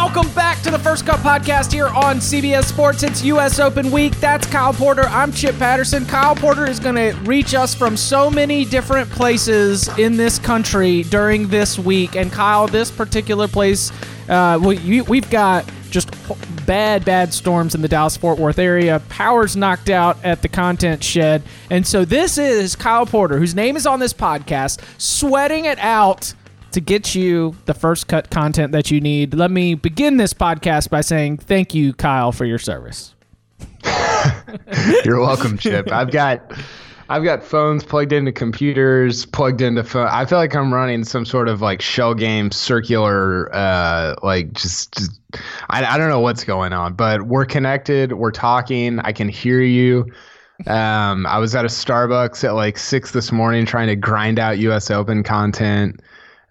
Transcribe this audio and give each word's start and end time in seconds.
Welcome 0.00 0.32
back 0.32 0.62
to 0.62 0.70
the 0.70 0.78
First 0.78 1.06
Cut 1.06 1.18
Podcast 1.18 1.72
here 1.72 1.88
on 1.88 2.18
CBS 2.18 2.66
Sports. 2.66 3.02
It's 3.02 3.24
U.S. 3.24 3.58
Open 3.58 3.90
Week. 3.90 4.14
That's 4.20 4.46
Kyle 4.46 4.72
Porter. 4.72 5.02
I'm 5.08 5.32
Chip 5.32 5.58
Patterson. 5.58 6.06
Kyle 6.06 6.36
Porter 6.36 6.70
is 6.70 6.78
going 6.78 6.94
to 6.94 7.18
reach 7.24 7.52
us 7.52 7.74
from 7.74 7.96
so 7.96 8.30
many 8.30 8.64
different 8.64 9.10
places 9.10 9.88
in 9.98 10.16
this 10.16 10.38
country 10.38 11.02
during 11.02 11.48
this 11.48 11.80
week. 11.80 12.14
And 12.14 12.30
Kyle, 12.30 12.68
this 12.68 12.92
particular 12.92 13.48
place, 13.48 13.90
uh, 14.28 14.60
we, 14.62 15.00
we've 15.02 15.28
got 15.30 15.68
just 15.90 16.10
bad, 16.64 17.04
bad 17.04 17.34
storms 17.34 17.74
in 17.74 17.82
the 17.82 17.88
Dallas 17.88 18.16
Fort 18.16 18.38
Worth 18.38 18.60
area. 18.60 19.02
Power's 19.08 19.56
knocked 19.56 19.90
out 19.90 20.16
at 20.24 20.42
the 20.42 20.48
content 20.48 21.02
shed. 21.02 21.42
And 21.70 21.84
so 21.84 22.04
this 22.04 22.38
is 22.38 22.76
Kyle 22.76 23.04
Porter, 23.04 23.38
whose 23.38 23.54
name 23.54 23.76
is 23.76 23.84
on 23.84 23.98
this 23.98 24.12
podcast, 24.12 24.80
sweating 24.96 25.64
it 25.64 25.78
out 25.80 26.34
to 26.72 26.80
get 26.80 27.14
you 27.14 27.56
the 27.66 27.74
first 27.74 28.08
cut 28.08 28.30
content 28.30 28.72
that 28.72 28.90
you 28.90 29.00
need. 29.00 29.34
Let 29.34 29.50
me 29.50 29.74
begin 29.74 30.16
this 30.16 30.34
podcast 30.34 30.90
by 30.90 31.00
saying 31.00 31.38
thank 31.38 31.74
you, 31.74 31.92
Kyle, 31.92 32.32
for 32.32 32.44
your 32.44 32.58
service. 32.58 33.14
You're 35.04 35.20
welcome, 35.20 35.58
Chip. 35.58 35.90
I've 35.92 36.10
got 36.10 36.52
I've 37.10 37.24
got 37.24 37.42
phones 37.42 37.84
plugged 37.84 38.12
into 38.12 38.32
computers, 38.32 39.24
plugged 39.24 39.62
into 39.62 39.82
phone. 39.82 40.08
I 40.08 40.26
feel 40.26 40.38
like 40.38 40.54
I'm 40.54 40.72
running 40.72 41.04
some 41.04 41.24
sort 41.24 41.48
of 41.48 41.62
like 41.62 41.80
shell 41.80 42.12
game, 42.12 42.50
circular, 42.50 43.54
uh, 43.54 44.16
like 44.22 44.52
just, 44.52 44.92
just 44.92 45.20
I, 45.70 45.84
I 45.84 45.96
don't 45.96 46.10
know 46.10 46.20
what's 46.20 46.44
going 46.44 46.74
on, 46.74 46.94
but 46.94 47.22
we're 47.22 47.46
connected. 47.46 48.12
We're 48.12 48.30
talking. 48.30 48.98
I 49.00 49.12
can 49.12 49.28
hear 49.28 49.62
you. 49.62 50.06
Um, 50.66 51.24
I 51.26 51.38
was 51.38 51.54
at 51.54 51.64
a 51.64 51.68
Starbucks 51.68 52.44
at 52.44 52.54
like 52.54 52.76
six 52.76 53.12
this 53.12 53.32
morning 53.32 53.64
trying 53.64 53.86
to 53.86 53.96
grind 53.96 54.38
out 54.38 54.58
U.S. 54.58 54.90
Open 54.90 55.22
content. 55.22 56.00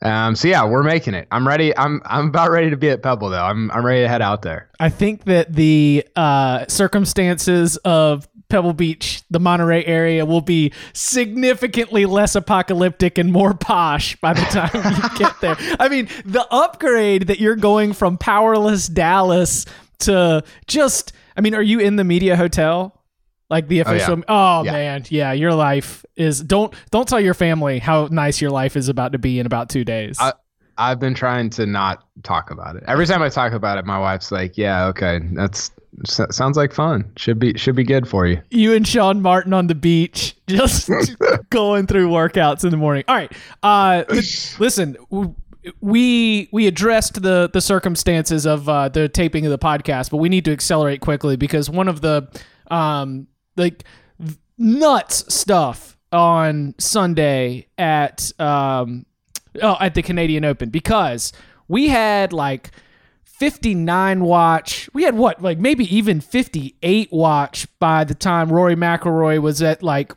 Um, 0.02 0.36
so 0.36 0.48
yeah, 0.48 0.66
we're 0.66 0.84
making 0.84 1.14
it. 1.14 1.28
I'm 1.31 1.48
ready. 1.48 1.76
I'm 1.76 2.02
I'm 2.06 2.28
about 2.28 2.52
ready 2.52 2.70
to 2.70 2.78
be 2.78 2.90
at 2.90 3.02
Pebble 3.02 3.30
though. 3.30 3.44
I'm 3.44 3.72
I'm 3.72 3.86
ready 3.86 4.02
to 4.02 4.08
head 4.08 4.22
out 4.22 4.44
there. 4.44 4.70
I 4.80 4.90
think 4.90 5.26
that 5.26 5.53
the 5.53 6.06
uh, 6.16 6.66
circumstances 6.67 7.78
of 7.78 8.28
Pebble 8.50 8.73
Beach, 8.73 9.23
the 9.30 9.40
Monterey 9.40 9.84
area, 9.86 10.25
will 10.25 10.42
be 10.42 10.72
significantly 10.94 12.06
less 12.06 12.36
apocalyptic 12.36 13.18
and 13.18 13.31
more 13.31 13.53
posh 13.53 14.16
by 14.18 14.34
the 14.34 14.42
time 14.42 14.70
you 14.73 15.09
get 15.18 15.40
there. 15.42 15.58
I 15.80 15.90
mean, 15.90 16.08
the 16.25 16.48
upgrade 16.52 17.28
that 17.28 17.40
you're 17.40 17.56
going 17.56 17.94
from 17.94 18.18
powerless 18.18 18.88
Dallas 18.88 19.66
to 20.00 20.44
just. 20.68 21.14
I 21.36 21.42
mean, 21.42 21.53
are 21.53 21.62
you 21.62 21.80
in 21.80 21.98
the 21.98 22.03
media 22.03 22.36
hotel? 22.36 22.97
Like 23.50 23.67
the 23.70 23.80
official. 23.80 24.16
Oh, 24.16 24.17
yeah. 24.17 24.23
oh 24.28 24.64
yeah. 24.64 24.72
man, 24.72 25.06
yeah. 25.09 25.31
Your 25.31 25.53
life 25.53 26.06
is 26.16 26.42
don't 26.42 26.73
don't 26.92 27.08
tell 27.08 27.22
your 27.22 27.34
family 27.34 27.80
how 27.80 28.08
nice 28.12 28.42
your 28.42 28.52
life 28.52 28.75
is 28.75 28.90
about 28.90 29.13
to 29.13 29.19
be 29.19 29.40
in 29.40 29.46
about 29.46 29.69
two 29.69 29.85
days. 29.85 30.18
I, 30.19 30.34
I've 30.78 31.00
been 31.00 31.13
trying 31.13 31.50
to 31.52 31.66
not 31.66 32.06
talk 32.24 32.52
about 32.52 32.75
it. 32.75 32.84
Every 32.88 33.06
time 33.06 33.22
I 33.22 33.30
talk 33.30 33.53
about 33.53 33.78
it, 33.78 33.86
my 33.86 34.00
wife's 34.00 34.31
like, 34.31 34.57
"Yeah, 34.57 34.88
okay, 34.88 35.22
that's 35.31 35.72
sounds 36.06 36.57
like 36.57 36.74
fun. 36.74 37.12
Should 37.16 37.40
be 37.40 37.57
should 37.57 37.75
be 37.75 37.84
good 37.84 38.07
for 38.07 38.28
you." 38.28 38.41
You 38.52 38.74
and 38.74 38.88
Sean 38.88 39.22
Martin 39.22 39.53
on 39.53 39.68
the 39.68 39.75
beach, 39.75 40.36
just 40.47 40.90
going 41.50 41.88
through 41.88 42.09
workouts 42.09 42.63
in 42.63 42.69
the 42.69 42.78
morning. 42.78 43.06
All 43.07 43.16
right, 43.16 43.31
uh, 43.63 44.03
listen. 44.59 44.97
We 45.81 46.47
we 46.52 46.68
addressed 46.68 47.22
the 47.22 47.50
the 47.52 47.59
circumstances 47.59 48.46
of 48.46 48.69
uh, 48.69 48.90
the 48.90 49.09
taping 49.09 49.46
of 49.46 49.52
the 49.52 49.59
podcast, 49.59 50.12
but 50.12 50.18
we 50.18 50.30
need 50.30 50.46
to 50.46 50.52
accelerate 50.52 51.02
quickly 51.02 51.36
because 51.36 51.69
one 51.69 51.90
of 51.90 52.00
the 52.02 52.30
um, 52.72 53.28
like 53.57 53.84
nuts 54.57 55.34
stuff 55.34 55.97
on 56.12 56.73
Sunday 56.78 57.68
at 57.78 58.31
um 58.40 59.06
oh 59.62 59.78
at 59.79 59.94
the 59.95 60.01
Canadian 60.01 60.45
Open 60.45 60.69
because 60.69 61.34
we 61.68 61.90
had 61.90 62.31
like 62.31 62.72
59 63.23 64.22
watch. 64.22 64.90
We 64.94 65.03
had 65.03 65.16
what 65.16 65.41
like 65.41 65.59
maybe 65.59 65.94
even 65.95 66.22
58 66.22 67.12
watch 67.12 67.68
by 67.79 68.03
the 68.03 68.16
time 68.16 68.51
Rory 68.51 68.75
McIlroy 68.75 69.40
was 69.41 69.62
at 69.62 69.84
like 69.84 70.13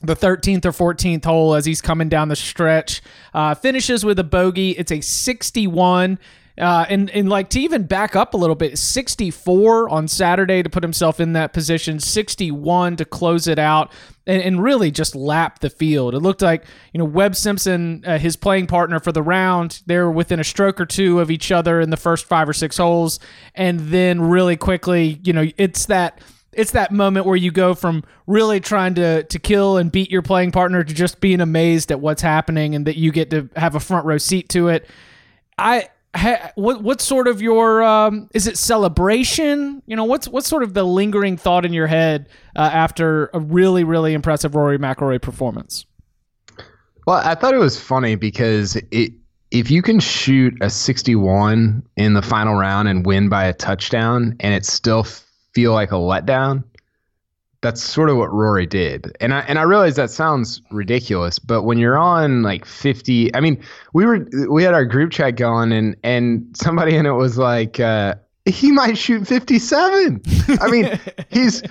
the 0.00 0.14
13th 0.14 0.64
or 0.64 0.94
14th 0.94 1.24
hole 1.24 1.54
as 1.54 1.64
he's 1.64 1.80
coming 1.80 2.08
down 2.08 2.28
the 2.28 2.36
stretch. 2.36 3.02
Uh, 3.34 3.54
finishes 3.54 4.04
with 4.04 4.18
a 4.18 4.24
bogey. 4.24 4.72
It's 4.72 4.92
a 4.92 5.00
61. 5.00 6.18
Uh, 6.58 6.84
and 6.90 7.08
and 7.10 7.30
like 7.30 7.48
to 7.48 7.60
even 7.60 7.84
back 7.84 8.14
up 8.14 8.34
a 8.34 8.36
little 8.36 8.54
bit, 8.54 8.76
64 8.76 9.88
on 9.88 10.06
Saturday 10.06 10.62
to 10.62 10.68
put 10.68 10.82
himself 10.82 11.18
in 11.18 11.32
that 11.32 11.54
position, 11.54 11.98
61 11.98 12.96
to 12.96 13.06
close 13.06 13.46
it 13.46 13.58
out, 13.58 13.90
and, 14.26 14.42
and 14.42 14.62
really 14.62 14.90
just 14.90 15.16
lap 15.16 15.60
the 15.60 15.70
field. 15.70 16.14
It 16.14 16.20
looked 16.20 16.42
like 16.42 16.64
you 16.92 16.98
know 16.98 17.06
Webb 17.06 17.36
Simpson, 17.36 18.04
uh, 18.06 18.18
his 18.18 18.36
playing 18.36 18.66
partner 18.66 19.00
for 19.00 19.12
the 19.12 19.22
round, 19.22 19.82
they're 19.86 20.10
within 20.10 20.40
a 20.40 20.44
stroke 20.44 20.78
or 20.78 20.84
two 20.84 21.20
of 21.20 21.30
each 21.30 21.50
other 21.50 21.80
in 21.80 21.88
the 21.88 21.96
first 21.96 22.26
five 22.26 22.48
or 22.48 22.52
six 22.52 22.76
holes, 22.76 23.18
and 23.54 23.80
then 23.80 24.20
really 24.20 24.56
quickly, 24.56 25.20
you 25.24 25.32
know, 25.32 25.46
it's 25.56 25.86
that 25.86 26.20
it's 26.52 26.72
that 26.72 26.92
moment 26.92 27.24
where 27.24 27.36
you 27.36 27.50
go 27.50 27.74
from 27.74 28.04
really 28.26 28.60
trying 28.60 28.94
to 28.94 29.22
to 29.22 29.38
kill 29.38 29.78
and 29.78 29.90
beat 29.90 30.10
your 30.10 30.22
playing 30.22 30.52
partner 30.52 30.84
to 30.84 30.94
just 30.94 31.18
being 31.20 31.40
amazed 31.40 31.90
at 31.90 32.00
what's 32.00 32.20
happening 32.20 32.74
and 32.74 32.86
that 32.86 32.96
you 32.96 33.10
get 33.10 33.30
to 33.30 33.48
have 33.56 33.74
a 33.74 33.80
front 33.80 34.04
row 34.04 34.18
seat 34.18 34.50
to 34.50 34.68
it. 34.68 34.86
I 35.58 35.88
what 36.56 36.82
what's 36.82 37.04
sort 37.04 37.26
of 37.26 37.40
your 37.40 37.82
um, 37.82 38.28
is 38.34 38.46
it 38.46 38.58
celebration? 38.58 39.82
You 39.86 39.96
know, 39.96 40.04
what's 40.04 40.28
what's 40.28 40.48
sort 40.48 40.62
of 40.62 40.74
the 40.74 40.84
lingering 40.84 41.36
thought 41.36 41.64
in 41.64 41.72
your 41.72 41.86
head 41.86 42.28
uh, 42.54 42.68
after 42.72 43.30
a 43.32 43.40
really 43.40 43.84
really 43.84 44.12
impressive 44.12 44.54
Rory 44.54 44.78
McIlroy 44.78 45.20
performance? 45.20 45.86
Well, 47.06 47.20
I 47.24 47.34
thought 47.34 47.54
it 47.54 47.58
was 47.58 47.80
funny 47.80 48.14
because 48.14 48.76
it 48.90 49.12
if 49.50 49.70
you 49.70 49.82
can 49.82 50.00
shoot 50.00 50.54
a 50.62 50.70
61 50.70 51.82
in 51.96 52.14
the 52.14 52.22
final 52.22 52.54
round 52.54 52.88
and 52.88 53.04
win 53.04 53.28
by 53.28 53.44
a 53.44 53.52
touchdown 53.52 54.36
and 54.40 54.54
it 54.54 54.64
still 54.64 55.06
feel 55.54 55.72
like 55.72 55.92
a 55.92 55.96
letdown, 55.96 56.64
that's 57.62 57.80
sort 57.80 58.10
of 58.10 58.16
what 58.16 58.32
Rory 58.32 58.66
did. 58.66 59.16
And 59.20 59.32
I 59.32 59.40
and 59.40 59.58
I 59.58 59.62
realize 59.62 59.96
that 59.96 60.10
sounds 60.10 60.60
ridiculous, 60.70 61.38
but 61.38 61.62
when 61.62 61.78
you're 61.78 61.96
on 61.96 62.42
like 62.42 62.66
50, 62.66 63.34
I 63.34 63.40
mean, 63.40 63.62
we 63.92 64.04
were 64.04 64.28
we 64.50 64.64
had 64.64 64.74
our 64.74 64.84
group 64.84 65.12
chat 65.12 65.36
going 65.36 65.72
and 65.72 65.96
and 66.02 66.44
somebody 66.54 66.96
in 66.96 67.06
it 67.06 67.12
was 67.12 67.38
like 67.38 67.80
uh, 67.80 68.16
he 68.44 68.72
might 68.72 68.98
shoot 68.98 69.26
57. 69.26 70.20
I 70.60 70.70
mean, 70.70 71.00
he's 71.30 71.62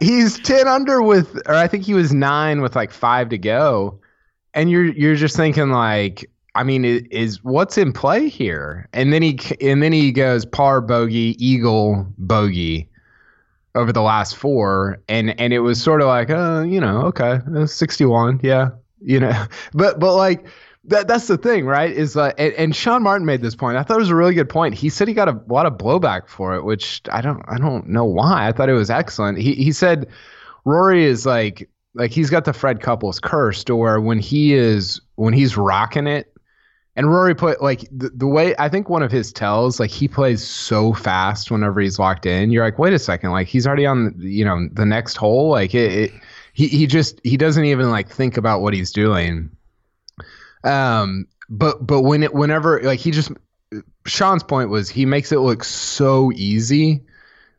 he's 0.00 0.38
10 0.40 0.66
under 0.66 1.00
with 1.00 1.36
or 1.46 1.54
I 1.54 1.68
think 1.68 1.84
he 1.84 1.94
was 1.94 2.12
9 2.12 2.60
with 2.60 2.76
like 2.76 2.90
5 2.90 3.28
to 3.30 3.38
go. 3.38 4.00
And 4.52 4.70
you're 4.70 4.86
you're 4.86 5.16
just 5.16 5.36
thinking 5.36 5.70
like 5.70 6.28
I 6.56 6.64
mean, 6.64 6.84
is 6.84 7.44
what's 7.44 7.78
in 7.78 7.92
play 7.92 8.28
here? 8.28 8.88
And 8.92 9.12
then 9.12 9.22
he 9.22 9.38
and 9.60 9.80
then 9.80 9.92
he 9.92 10.10
goes 10.10 10.44
par 10.44 10.80
bogey, 10.80 11.36
eagle 11.38 12.06
bogey 12.18 12.90
over 13.76 13.92
the 13.92 14.02
last 14.02 14.36
four, 14.36 14.98
and 15.08 15.38
and 15.38 15.52
it 15.52 15.60
was 15.60 15.80
sort 15.80 16.00
of 16.00 16.08
like, 16.08 16.30
uh, 16.30 16.64
you 16.66 16.80
know, 16.80 17.02
okay, 17.02 17.40
uh, 17.54 17.66
sixty 17.66 18.04
one, 18.04 18.40
yeah, 18.42 18.70
you 19.00 19.20
know, 19.20 19.46
but 19.74 20.00
but 20.00 20.16
like 20.16 20.46
that 20.84 21.06
that's 21.08 21.26
the 21.26 21.36
thing, 21.36 21.66
right? 21.66 21.92
Is 21.92 22.16
like, 22.16 22.34
and, 22.38 22.52
and, 22.54 22.76
Sean 22.76 23.02
Martin 23.02 23.26
made 23.26 23.42
this 23.42 23.54
point. 23.54 23.76
I 23.76 23.82
thought 23.82 23.96
it 23.96 24.00
was 24.00 24.10
a 24.10 24.16
really 24.16 24.34
good 24.34 24.48
point. 24.48 24.74
He 24.74 24.88
said 24.88 25.08
he 25.08 25.14
got 25.14 25.28
a 25.28 25.40
lot 25.48 25.66
of 25.66 25.74
blowback 25.74 26.28
for 26.28 26.54
it, 26.54 26.64
which 26.64 27.02
I 27.10 27.20
don't 27.20 27.42
I 27.48 27.58
don't 27.58 27.88
know 27.88 28.04
why. 28.04 28.48
I 28.48 28.52
thought 28.52 28.68
it 28.68 28.74
was 28.74 28.90
excellent. 28.90 29.38
He 29.38 29.54
he 29.54 29.72
said 29.72 30.08
Rory 30.64 31.04
is 31.04 31.26
like 31.26 31.68
like 31.94 32.10
he's 32.10 32.30
got 32.30 32.44
the 32.44 32.52
Fred 32.52 32.80
Couples 32.80 33.20
curse 33.20 33.64
where 33.68 34.00
when 34.00 34.18
he 34.18 34.54
is 34.54 35.00
when 35.16 35.34
he's 35.34 35.56
rocking 35.56 36.06
it 36.06 36.32
and 36.96 37.10
Rory 37.10 37.34
put 37.34 37.62
like 37.62 37.82
the, 37.92 38.08
the 38.08 38.26
way 38.26 38.54
I 38.58 38.68
think 38.70 38.88
one 38.88 39.02
of 39.02 39.12
his 39.12 39.32
tells, 39.32 39.78
like 39.78 39.90
he 39.90 40.08
plays 40.08 40.44
so 40.44 40.94
fast 40.94 41.50
whenever 41.50 41.80
he's 41.80 41.98
locked 41.98 42.24
in. 42.24 42.50
You're 42.50 42.64
like, 42.64 42.78
wait 42.78 42.94
a 42.94 42.98
second, 42.98 43.30
like 43.30 43.46
he's 43.46 43.66
already 43.66 43.84
on, 43.84 44.14
you 44.18 44.44
know, 44.44 44.66
the 44.72 44.86
next 44.86 45.16
hole. 45.16 45.50
Like 45.50 45.74
it, 45.74 45.92
it 45.92 46.12
he 46.54 46.68
he 46.68 46.86
just 46.86 47.20
he 47.22 47.36
doesn't 47.36 47.64
even 47.64 47.90
like 47.90 48.08
think 48.08 48.38
about 48.38 48.62
what 48.62 48.72
he's 48.72 48.90
doing. 48.92 49.50
Um, 50.64 51.26
but 51.50 51.86
but 51.86 52.00
when 52.00 52.22
it 52.22 52.32
whenever 52.32 52.82
like 52.82 52.98
he 52.98 53.10
just 53.10 53.30
Sean's 54.06 54.42
point 54.42 54.70
was 54.70 54.88
he 54.88 55.04
makes 55.04 55.32
it 55.32 55.40
look 55.40 55.64
so 55.64 56.32
easy 56.34 57.02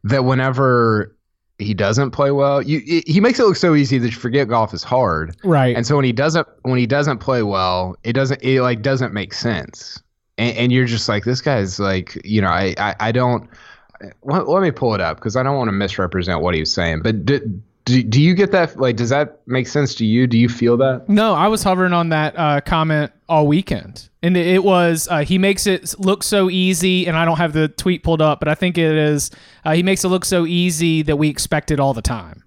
that 0.03 0.25
whenever 0.25 1.15
he 1.59 1.73
doesn't 1.73 2.11
play 2.11 2.31
well, 2.31 2.61
you 2.61 3.01
he 3.07 3.19
makes 3.19 3.39
it 3.39 3.43
look 3.43 3.55
so 3.55 3.73
easy 3.73 3.97
that 3.97 4.07
you 4.07 4.17
forget 4.17 4.47
golf 4.47 4.73
is 4.73 4.83
hard. 4.83 5.35
Right. 5.43 5.75
And 5.75 5.87
so 5.87 5.95
when 5.95 6.05
he 6.05 6.11
doesn't 6.11 6.47
when 6.61 6.77
he 6.77 6.85
doesn't 6.85 7.17
play 7.17 7.43
well, 7.43 7.95
it 8.03 8.13
doesn't 8.13 8.43
it 8.43 8.61
like 8.61 8.81
doesn't 8.81 9.13
make 9.13 9.33
sense. 9.33 10.01
And, 10.37 10.55
and 10.55 10.71
you're 10.71 10.85
just 10.85 11.09
like 11.09 11.23
this 11.23 11.41
guy's 11.41 11.79
like 11.79 12.19
you 12.23 12.41
know 12.41 12.49
I 12.49 12.75
I, 12.77 12.95
I 12.99 13.11
don't. 13.11 13.49
Let, 14.21 14.47
let 14.47 14.61
me 14.61 14.69
pull 14.69 14.93
it 14.93 15.01
up 15.01 15.17
because 15.17 15.35
I 15.35 15.41
don't 15.41 15.57
want 15.57 15.69
to 15.69 15.71
misrepresent 15.71 16.41
what 16.41 16.53
he 16.53 16.59
was 16.59 16.71
saying. 16.71 17.01
But 17.01 17.25
do, 17.25 17.61
do, 17.87 18.03
do 18.03 18.21
you 18.21 18.33
get 18.35 18.51
that? 18.51 18.77
Like, 18.77 18.97
does 18.97 19.09
that 19.09 19.39
make 19.47 19.65
sense 19.67 19.95
to 19.95 20.05
you? 20.05 20.27
Do 20.27 20.37
you 20.37 20.49
feel 20.49 20.75
that? 20.77 21.07
No, 21.07 21.33
I 21.33 21.47
was 21.47 21.63
hovering 21.63 21.93
on 21.93 22.09
that 22.09 22.37
uh, 22.37 22.59
comment 22.61 23.13
all 23.29 23.47
weekend, 23.47 24.09
and 24.21 24.35
it, 24.35 24.45
it 24.45 24.63
was 24.63 25.07
uh, 25.09 25.19
he 25.19 25.37
makes 25.37 25.65
it 25.65 25.97
look 25.97 26.21
so 26.21 26.49
easy. 26.49 27.07
And 27.07 27.15
I 27.15 27.23
don't 27.23 27.37
have 27.37 27.53
the 27.53 27.69
tweet 27.69 28.03
pulled 28.03 28.21
up, 28.21 28.39
but 28.39 28.49
I 28.49 28.55
think 28.55 28.77
it 28.77 28.95
is 28.95 29.31
uh, 29.63 29.73
he 29.73 29.83
makes 29.83 30.03
it 30.03 30.09
look 30.09 30.25
so 30.25 30.45
easy 30.45 31.01
that 31.03 31.15
we 31.15 31.29
expect 31.29 31.71
it 31.71 31.79
all 31.79 31.93
the 31.93 32.01
time. 32.01 32.43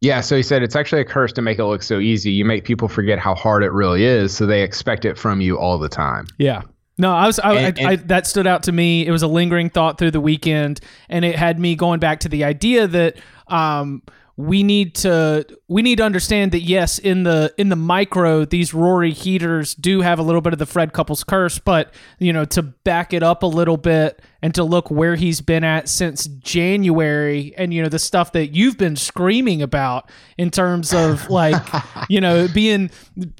Yeah, 0.00 0.20
so 0.20 0.36
he 0.36 0.42
said 0.42 0.64
it's 0.64 0.74
actually 0.74 1.00
a 1.00 1.04
curse 1.04 1.32
to 1.34 1.42
make 1.42 1.60
it 1.60 1.64
look 1.64 1.84
so 1.84 2.00
easy. 2.00 2.32
You 2.32 2.44
make 2.44 2.64
people 2.64 2.88
forget 2.88 3.20
how 3.20 3.36
hard 3.36 3.62
it 3.62 3.70
really 3.70 4.02
is, 4.04 4.34
so 4.34 4.46
they 4.46 4.62
expect 4.62 5.04
it 5.04 5.16
from 5.16 5.40
you 5.40 5.56
all 5.56 5.78
the 5.78 5.88
time. 5.88 6.26
Yeah. 6.38 6.62
No, 6.98 7.12
I 7.14 7.26
was 7.26 7.38
I, 7.38 7.54
And- 7.54 7.78
I, 7.78 7.90
I, 7.92 7.96
that 7.96 8.26
stood 8.26 8.48
out 8.48 8.64
to 8.64 8.72
me. 8.72 9.06
It 9.06 9.12
was 9.12 9.22
a 9.22 9.28
lingering 9.28 9.70
thought 9.70 9.98
through 9.98 10.10
the 10.10 10.20
weekend, 10.20 10.80
and 11.08 11.24
it 11.24 11.36
had 11.36 11.60
me 11.60 11.76
going 11.76 12.00
back 12.00 12.18
to 12.20 12.28
the 12.28 12.42
idea 12.42 12.88
that 12.88 13.16
um, 13.46 14.02
we 14.36 14.62
need 14.62 14.94
to 14.94 15.46
we 15.68 15.82
need 15.82 15.96
to 15.98 16.04
understand 16.04 16.52
that 16.52 16.60
yes, 16.60 16.98
in 16.98 17.22
the 17.22 17.52
in 17.58 17.68
the 17.68 17.76
micro, 17.76 18.46
these 18.46 18.72
Rory 18.72 19.12
heaters 19.12 19.74
do 19.74 20.00
have 20.00 20.18
a 20.18 20.22
little 20.22 20.40
bit 20.40 20.54
of 20.54 20.58
the 20.58 20.66
Fred 20.66 20.94
Couples 20.94 21.22
curse, 21.22 21.58
but 21.58 21.92
you 22.18 22.32
know 22.32 22.46
to 22.46 22.62
back 22.62 23.12
it 23.12 23.22
up 23.22 23.42
a 23.42 23.46
little 23.46 23.76
bit 23.76 24.22
and 24.40 24.54
to 24.54 24.64
look 24.64 24.90
where 24.90 25.16
he's 25.16 25.40
been 25.40 25.64
at 25.64 25.88
since 25.88 26.26
January, 26.26 27.54
and 27.58 27.74
you 27.74 27.82
know 27.82 27.90
the 27.90 27.98
stuff 27.98 28.32
that 28.32 28.48
you've 28.48 28.78
been 28.78 28.96
screaming 28.96 29.60
about 29.60 30.10
in 30.38 30.50
terms 30.50 30.94
of 30.94 31.28
like 31.30 31.62
you 32.08 32.20
know 32.20 32.48
being 32.54 32.90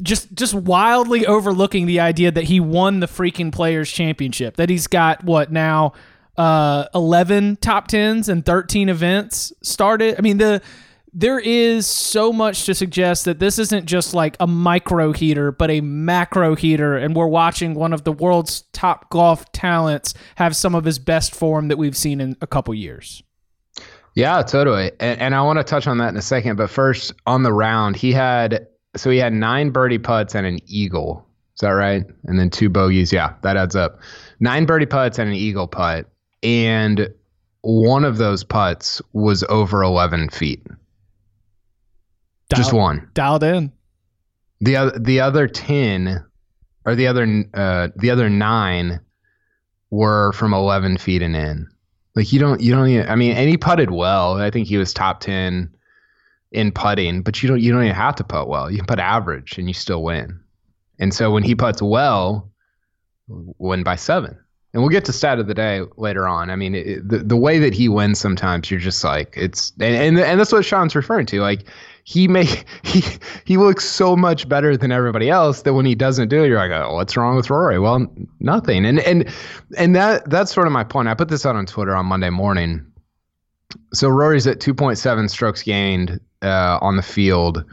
just 0.03 0.35
just 0.35 0.53
wildly 0.53 1.27
overlooking 1.27 1.87
the 1.87 2.00
idea 2.00 2.31
that 2.31 2.45
he 2.45 2.61
won 2.61 3.00
the 3.00 3.09
freaking 3.09 3.50
players 3.50 3.91
championship 3.91 4.56
that 4.56 4.69
he's 4.69 4.87
got 4.87 5.25
what 5.25 5.50
now 5.50 5.95
uh 6.37 6.87
11 6.94 7.56
top 7.56 7.88
10s 7.88 8.29
and 8.29 8.44
13 8.46 8.88
events 8.88 9.52
started 9.62 10.17
i 10.19 10.20
mean 10.20 10.38
the 10.38 10.62
there 11.14 11.38
is 11.38 11.87
so 11.87 12.32
much 12.32 12.64
to 12.64 12.75
suggest 12.75 13.26
that 13.26 13.38
this 13.38 13.58
isn't 13.58 13.84
just 13.84 14.14
like 14.14 14.34
a 14.40 14.46
micro 14.46 15.12
heater 15.12 15.52
but 15.52 15.70
a 15.70 15.82
macro 15.82 16.55
heater 16.55 16.96
and 16.96 17.14
we're 17.14 17.26
watching 17.26 17.75
one 17.75 17.93
of 17.93 18.05
the 18.05 18.12
world's 18.12 18.62
top 18.73 19.11
golf 19.11 19.50
talents 19.52 20.14
have 20.37 20.56
some 20.56 20.75
of 20.75 20.84
his 20.84 20.99
best 20.99 21.34
form 21.34 21.69
that 21.69 21.76
we've 21.76 21.96
seen 21.96 22.19
in 22.20 22.35
a 22.40 22.46
couple 22.46 22.73
years 22.73 23.23
Yeah, 24.14 24.43
totally. 24.43 24.93
And, 25.00 25.20
and 25.20 25.35
I 25.35 25.43
want 25.43 25.58
to 25.58 25.64
touch 25.64 25.87
on 25.87 25.99
that 25.99 26.08
in 26.11 26.17
a 26.17 26.23
second. 26.23 26.56
But 26.56 26.69
first, 26.69 27.14
on 27.26 27.43
the 27.44 27.52
round, 27.52 27.96
he 27.96 28.12
had 28.12 28.67
so 28.94 29.08
he 29.11 29.17
had 29.17 29.32
nine 29.32 29.70
birdie 29.70 29.99
putts 29.99 30.35
and 30.35 30.46
an 30.46 30.58
eagle. 30.67 31.26
Is 31.56 31.61
that 31.61 31.70
right? 31.70 32.05
And 32.25 32.38
then 32.38 32.50
two 32.50 32.69
bogeys. 32.69 33.11
Yeah, 33.12 33.35
that 33.43 33.56
adds 33.56 33.75
up. 33.75 34.00
Nine 34.40 34.67
birdie 34.67 34.87
putts 34.87 35.19
and 35.19 35.28
an 35.31 35.35
eagle 35.35 35.67
putt. 35.67 36.06
And 36.43 37.12
one 37.62 38.05
of 38.05 38.19
those 38.19 38.44
putts 38.44 39.00
was 39.12 39.44
over 39.44 39.83
11 39.83 40.31
feet. 40.31 40.67
Just 42.55 42.73
one. 42.73 43.09
dialed 43.15 43.44
in 43.44 43.73
The 44.61 44.77
other, 44.77 44.99
the 44.99 45.21
other 45.21 45.49
10 45.49 46.23
or 46.85 46.94
the 46.94 47.06
other, 47.06 47.44
uh, 47.55 47.89
the 47.97 48.11
other 48.11 48.29
nine 48.29 49.00
were 49.91 50.33
from 50.33 50.53
11 50.53 50.99
feet 50.99 51.23
and 51.23 51.35
in. 51.35 51.69
Like 52.15 52.33
you 52.33 52.39
don't, 52.39 52.61
you 52.61 52.75
don't 52.75 52.88
even, 52.88 53.09
I 53.09 53.17
mean, 53.17 53.33
and 53.33 53.49
he 53.49 53.56
putted 53.56 53.91
well. 53.91 54.35
I 54.35 54.50
think 54.50 54.69
he 54.69 54.77
was 54.77 54.93
top 54.93 55.21
10 55.21 55.73
in 56.50 56.73
putting, 56.73 57.23
but 57.23 57.43
you 57.43 57.49
don't, 57.49 57.61
you 57.61 57.73
don't 57.73 57.85
even 57.85 57.95
have 57.95 58.17
to 58.17 58.25
putt 58.25 58.49
well. 58.49 58.71
You 58.71 58.77
can 58.77 58.87
put 58.87 58.99
average 58.99 59.56
and 59.56 59.67
you 59.67 59.75
still 59.75 60.03
win. 60.03 60.38
And 60.99 61.15
so 61.15 61.31
when 61.31 61.43
he 61.43 61.55
puts 61.55 61.81
well, 61.81 62.50
win 63.29 63.83
by 63.83 63.97
seven. 63.97 64.38
And 64.73 64.83
we'll 64.83 64.91
get 64.91 65.05
to 65.05 65.13
stat 65.13 65.39
of 65.39 65.49
the 65.49 65.55
day 65.55 65.83
later 65.99 66.27
on. 66.27 66.49
I 66.49 66.57
mean, 66.57 66.75
it, 66.75 67.07
the 67.07 67.19
the 67.19 67.37
way 67.37 67.59
that 67.59 67.75
he 67.75 67.89
wins, 67.89 68.19
sometimes 68.19 68.71
you're 68.71 68.81
just 68.81 69.05
like 69.05 69.35
it's, 69.37 69.73
and 69.79 69.95
and, 69.95 70.19
and 70.19 70.41
that's 70.41 70.53
what 70.53 70.65
Sean's 70.65 70.95
referring 70.95 71.27
to. 71.27 71.41
Like 71.41 71.65
he 72.05 72.27
may 72.27 72.45
he 72.83 73.03
he 73.45 73.57
looks 73.57 73.85
so 73.85 74.17
much 74.17 74.49
better 74.49 74.77
than 74.77 74.91
everybody 74.91 75.29
else 75.29 75.63
that 75.63 75.75
when 75.75 75.85
he 75.85 75.95
doesn't 75.95 76.29
do 76.29 76.43
it, 76.43 76.49
you're 76.49 76.59
like, 76.59 76.71
oh, 76.71 76.95
what's 76.95 77.17
wrong 77.17 77.37
with 77.37 77.51
Rory? 77.51 77.79
Well, 77.79 78.07
nothing. 78.41 78.87
And 78.87 79.01
and 79.01 79.29
and 79.77 79.95
that 79.95 80.29
that's 80.31 80.53
sort 80.53 80.67
of 80.67 80.73
my 80.73 80.85
point. 80.85 81.09
I 81.09 81.15
put 81.15 81.29
this 81.29 81.45
out 81.45 81.57
on 81.57 81.67
Twitter 81.67 81.95
on 81.95 82.07
Monday 82.07 82.31
morning. 82.31 82.87
So 83.95 84.09
Rory's 84.09 84.47
at 84.47 84.59
2.7 84.59 85.31
strokes 85.31 85.63
gained 85.63 86.21
uh, 86.43 86.79
on 86.83 86.97
the 86.97 87.03
field 87.03 87.65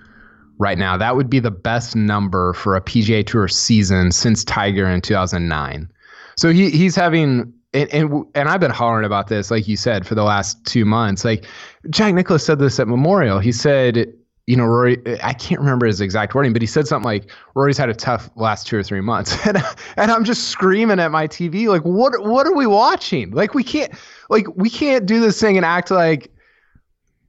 right 0.58 0.78
now. 0.78 0.96
That 0.96 1.16
would 1.16 1.30
be 1.30 1.40
the 1.40 1.52
best 1.52 1.96
number 1.96 2.54
for 2.54 2.76
a 2.76 2.82
PGA 2.82 3.26
Tour 3.26 3.48
season 3.48 4.12
since 4.12 4.44
Tiger 4.44 4.88
in 4.88 5.02
2009. 5.02 5.90
So 6.40 6.54
he 6.54 6.70
he's 6.70 6.96
having 6.96 7.54
and, 7.74 7.94
and 7.94 8.26
and 8.34 8.48
I've 8.48 8.62
been 8.62 8.72
hollering 8.72 9.04
about 9.04 9.28
this, 9.28 9.52
like 9.52 9.68
you 9.68 9.76
said, 9.76 10.08
for 10.08 10.16
the 10.16 10.24
last 10.24 10.66
two 10.66 10.86
months. 10.86 11.26
Like 11.26 11.46
Jack 11.90 12.14
Nicklaus 12.14 12.46
said 12.46 12.60
this 12.60 12.80
at 12.80 12.88
Memorial. 12.88 13.40
He 13.40 13.52
said, 13.52 14.14
you 14.48 14.56
know, 14.56 14.64
Rory. 14.64 14.98
I 15.22 15.34
can't 15.34 15.60
remember 15.60 15.86
his 15.86 16.00
exact 16.00 16.34
wording, 16.34 16.54
but 16.54 16.62
he 16.62 16.66
said 16.66 16.88
something 16.88 17.04
like, 17.04 17.30
"Rory's 17.56 17.78
had 17.78 17.90
a 17.90 17.94
tough 17.94 18.30
last 18.38 18.68
two 18.68 18.78
or 18.78 18.84
three 18.84 19.02
months," 19.02 19.36
and 19.46 19.58
and 19.98 20.12
I'm 20.12 20.24
just 20.24 20.48
screaming 20.48 20.98
at 21.02 21.12
my 21.12 21.28
TV, 21.28 21.68
like, 21.68 21.82
what 21.82 22.24
what 22.24 22.48
are 22.48 22.56
we 22.56 22.66
watching? 22.66 23.32
Like 23.32 23.54
we 23.54 23.64
can't 23.66 23.92
like 24.30 24.48
we 24.56 24.70
can't 24.70 25.06
do 25.06 25.20
this 25.20 25.42
thing 25.42 25.58
and 25.58 25.66
act 25.66 25.92
like 25.92 26.32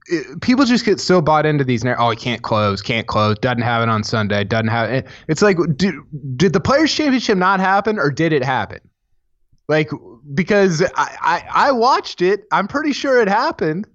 it- 0.07 0.39
people 0.39 0.63
just 0.63 0.85
get 0.85 1.01
so 1.01 1.21
bought 1.21 1.45
into 1.45 1.65
these. 1.65 1.83
Oh, 1.85 2.11
he 2.11 2.15
can't 2.15 2.43
close, 2.43 2.81
can't 2.81 3.07
close, 3.07 3.37
doesn't 3.39 3.61
have 3.61 3.83
it 3.83 3.89
on 3.89 4.05
Sunday, 4.05 4.45
doesn't 4.45 4.69
have 4.69 4.89
it. 4.89 5.05
It's 5.27 5.41
like, 5.41 5.57
did, 5.75 5.95
did 6.37 6.53
the 6.53 6.61
Players 6.61 6.93
Championship 6.93 7.37
not 7.37 7.59
happen, 7.59 7.99
or 7.99 8.09
did 8.09 8.31
it 8.31 8.43
happen? 8.43 8.79
Like, 9.71 9.89
because 10.33 10.81
I, 10.81 11.17
I 11.21 11.67
I 11.67 11.71
watched 11.71 12.21
it, 12.21 12.45
I'm 12.51 12.67
pretty 12.67 12.91
sure 12.91 13.21
it 13.21 13.29
happened, 13.29 13.87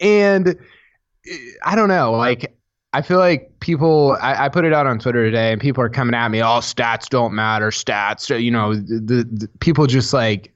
and 0.00 0.48
eh, 0.48 1.38
I 1.64 1.76
don't 1.76 1.88
know, 1.88 2.12
like. 2.12 2.52
I 2.92 3.02
feel 3.02 3.18
like 3.18 3.52
people. 3.60 4.16
I, 4.22 4.46
I 4.46 4.48
put 4.48 4.64
it 4.64 4.72
out 4.72 4.86
on 4.86 4.98
Twitter 4.98 5.22
today, 5.26 5.52
and 5.52 5.60
people 5.60 5.82
are 5.82 5.90
coming 5.90 6.14
at 6.14 6.30
me. 6.30 6.40
All 6.40 6.62
stats 6.62 7.10
don't 7.10 7.34
matter. 7.34 7.68
Stats, 7.68 8.42
you 8.42 8.50
know, 8.50 8.74
the, 8.74 9.28
the, 9.30 9.48
people 9.60 9.86
just 9.86 10.14
like 10.14 10.54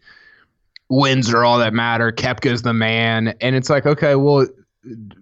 wins 0.89 1.35
are 1.35 1.45
all 1.45 1.59
that 1.59 1.75
matter. 1.75 2.11
Koepka's 2.13 2.63
the 2.63 2.73
man, 2.73 3.35
and 3.43 3.55
it's 3.55 3.69
like, 3.69 3.85
okay, 3.85 4.15
well, 4.15 4.47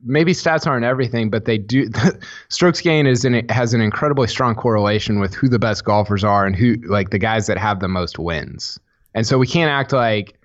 maybe 0.05 0.33
stats 0.33 0.65
aren't 0.65 0.85
everything, 0.85 1.29
but 1.29 1.45
they 1.45 1.59
do. 1.59 1.91
strokes 2.51 2.81
gain 2.81 3.09
is 3.09 3.25
in, 3.25 3.49
has 3.49 3.75
an 3.75 3.81
incredibly 3.81 4.29
strong 4.29 4.55
correlation 4.55 5.19
with 5.19 5.35
who 5.35 5.49
the 5.49 5.59
best 5.59 5.85
golfers 5.85 6.23
are 6.23 6.47
and 6.47 6.55
who 6.55 6.77
like 6.87 7.11
the 7.11 7.19
guys 7.19 7.49
that 7.49 7.59
have 7.59 7.81
the 7.81 7.89
most 7.89 8.19
wins. 8.21 8.79
And 9.19 9.27
so 9.27 9.37
we 9.37 9.49
can't 9.49 9.69
act 9.69 9.93
like 9.93 10.39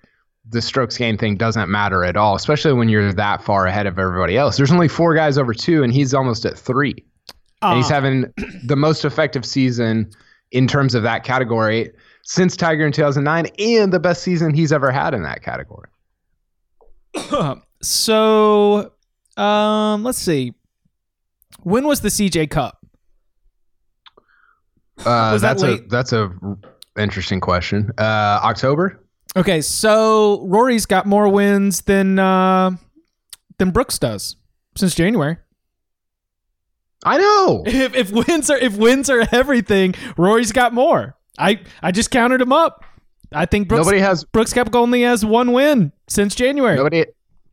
the 0.48 0.60
strokes 0.60 0.96
gain 0.96 1.16
thing 1.16 1.36
doesn't 1.36 1.70
matter 1.70 2.04
at 2.04 2.16
all, 2.16 2.34
especially 2.34 2.72
when 2.72 2.88
you're 2.88 3.12
that 3.12 3.40
far 3.40 3.68
ahead 3.68 3.86
of 3.86 4.00
everybody 4.00 4.36
else. 4.36 4.56
There's 4.56 4.72
only 4.72 4.88
four 4.88 5.14
guys 5.14 5.38
over 5.38 5.54
two, 5.54 5.84
and 5.84 5.92
he's 5.92 6.12
almost 6.12 6.44
at 6.44 6.58
three, 6.58 6.96
and 7.62 7.76
he's 7.76 7.88
Uh, 7.88 7.94
having 7.94 8.34
the 8.66 8.74
most 8.74 9.04
effective 9.04 9.44
season 9.46 10.10
in 10.50 10.66
terms 10.66 10.96
of 10.96 11.04
that 11.04 11.22
category 11.22 11.92
since 12.24 12.56
Tiger 12.56 12.84
in 12.84 12.90
2009, 12.90 13.46
and 13.60 13.92
the 13.92 14.00
best 14.00 14.24
season 14.24 14.52
he's 14.52 14.72
ever 14.72 14.90
had 14.90 15.14
in 15.14 15.22
that 15.22 15.40
category. 15.40 15.88
so 17.80 18.92
um 19.36 20.02
let's 20.02 20.18
see. 20.18 20.52
When 21.62 21.86
was 21.86 22.00
the 22.00 22.08
cj 22.08 22.50
cup? 22.50 22.84
Uh, 24.98 25.38
that 25.38 25.40
that's 25.40 25.62
a 25.62 25.76
that's 25.88 26.12
a 26.12 26.32
interesting 26.98 27.40
question. 27.40 27.90
Uh, 27.98 28.40
October. 28.42 29.00
okay 29.36 29.60
so 29.60 30.42
rory's 30.46 30.86
got 30.86 31.06
more 31.06 31.28
wins 31.28 31.82
than 31.82 32.18
uh 32.20 32.70
than 33.58 33.70
brooks 33.70 33.98
does 33.98 34.36
since 34.76 34.94
january 34.94 35.36
I 37.06 37.18
know. 37.18 37.62
if, 37.66 37.94
if 37.94 38.10
wins 38.12 38.48
are 38.48 38.56
if 38.56 38.76
wins 38.76 39.10
are 39.10 39.26
everything 39.32 39.94
rory's 40.16 40.52
got 40.52 40.72
more 40.72 41.16
i 41.38 41.60
i 41.82 41.90
just 41.90 42.10
counted 42.10 42.40
him 42.40 42.52
up 42.52 42.84
i 43.32 43.44
think 43.44 43.68
brooks 43.68 43.84
Nobody 43.86 44.00
has 44.00 44.24
brooks 44.24 44.54
Koepka 44.54 44.76
only 44.76 45.02
has 45.02 45.24
one 45.24 45.52
win 45.52 45.92
since 46.08 46.34
january 46.34 46.76
nobody 46.76 47.04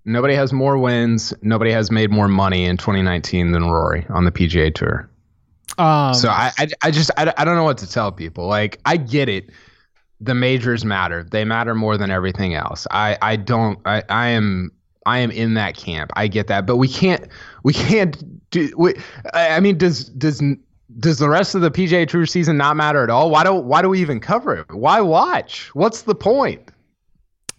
nobody 0.05 0.33
has 0.35 0.51
more 0.53 0.77
wins. 0.79 1.31
Nobody 1.43 1.71
has 1.71 1.91
made 1.91 2.09
more 2.11 2.27
money 2.27 2.65
in 2.65 2.75
2019 2.77 3.51
than 3.51 3.69
Rory 3.69 4.03
on 4.09 4.25
the 4.25 4.31
PGA 4.31 4.73
Tour. 4.73 5.07
Um 5.81 6.13
So 6.13 6.29
I, 6.29 6.51
I, 6.57 6.67
I 6.83 6.91
just 6.91 7.11
I, 7.17 7.33
I 7.37 7.45
don't 7.45 7.55
know 7.55 7.63
what 7.63 7.77
to 7.79 7.89
tell 7.89 8.11
people. 8.11 8.47
Like 8.47 8.79
I 8.85 8.97
get 8.97 9.29
it. 9.29 9.49
The 10.23 10.35
majors 10.35 10.85
matter. 10.85 11.23
They 11.23 11.43
matter 11.45 11.73
more 11.73 11.97
than 11.97 12.11
everything 12.11 12.53
else. 12.53 12.85
I, 12.91 13.17
I 13.23 13.35
don't 13.37 13.79
I, 13.85 14.03
I 14.07 14.27
am 14.27 14.71
I 15.05 15.19
am 15.19 15.31
in 15.31 15.55
that 15.55 15.75
camp. 15.75 16.11
I 16.15 16.27
get 16.27 16.47
that. 16.47 16.67
But 16.67 16.77
we 16.77 16.87
can't 16.87 17.27
we 17.63 17.73
can't 17.73 18.49
do 18.51 18.71
we, 18.77 18.93
I 19.33 19.59
mean 19.59 19.77
does 19.77 20.05
does 20.05 20.41
does 20.99 21.17
the 21.17 21.29
rest 21.29 21.55
of 21.55 21.61
the 21.61 21.71
PGA 21.71 22.07
Tour 22.07 22.25
season 22.25 22.57
not 22.57 22.77
matter 22.77 23.03
at 23.03 23.09
all? 23.09 23.29
Why 23.31 23.43
do 23.43 23.53
why 23.53 23.81
do 23.81 23.89
we 23.89 24.01
even 24.01 24.19
cover 24.19 24.55
it? 24.57 24.71
Why 24.71 25.01
watch? 25.01 25.73
What's 25.73 26.03
the 26.03 26.15
point? 26.15 26.71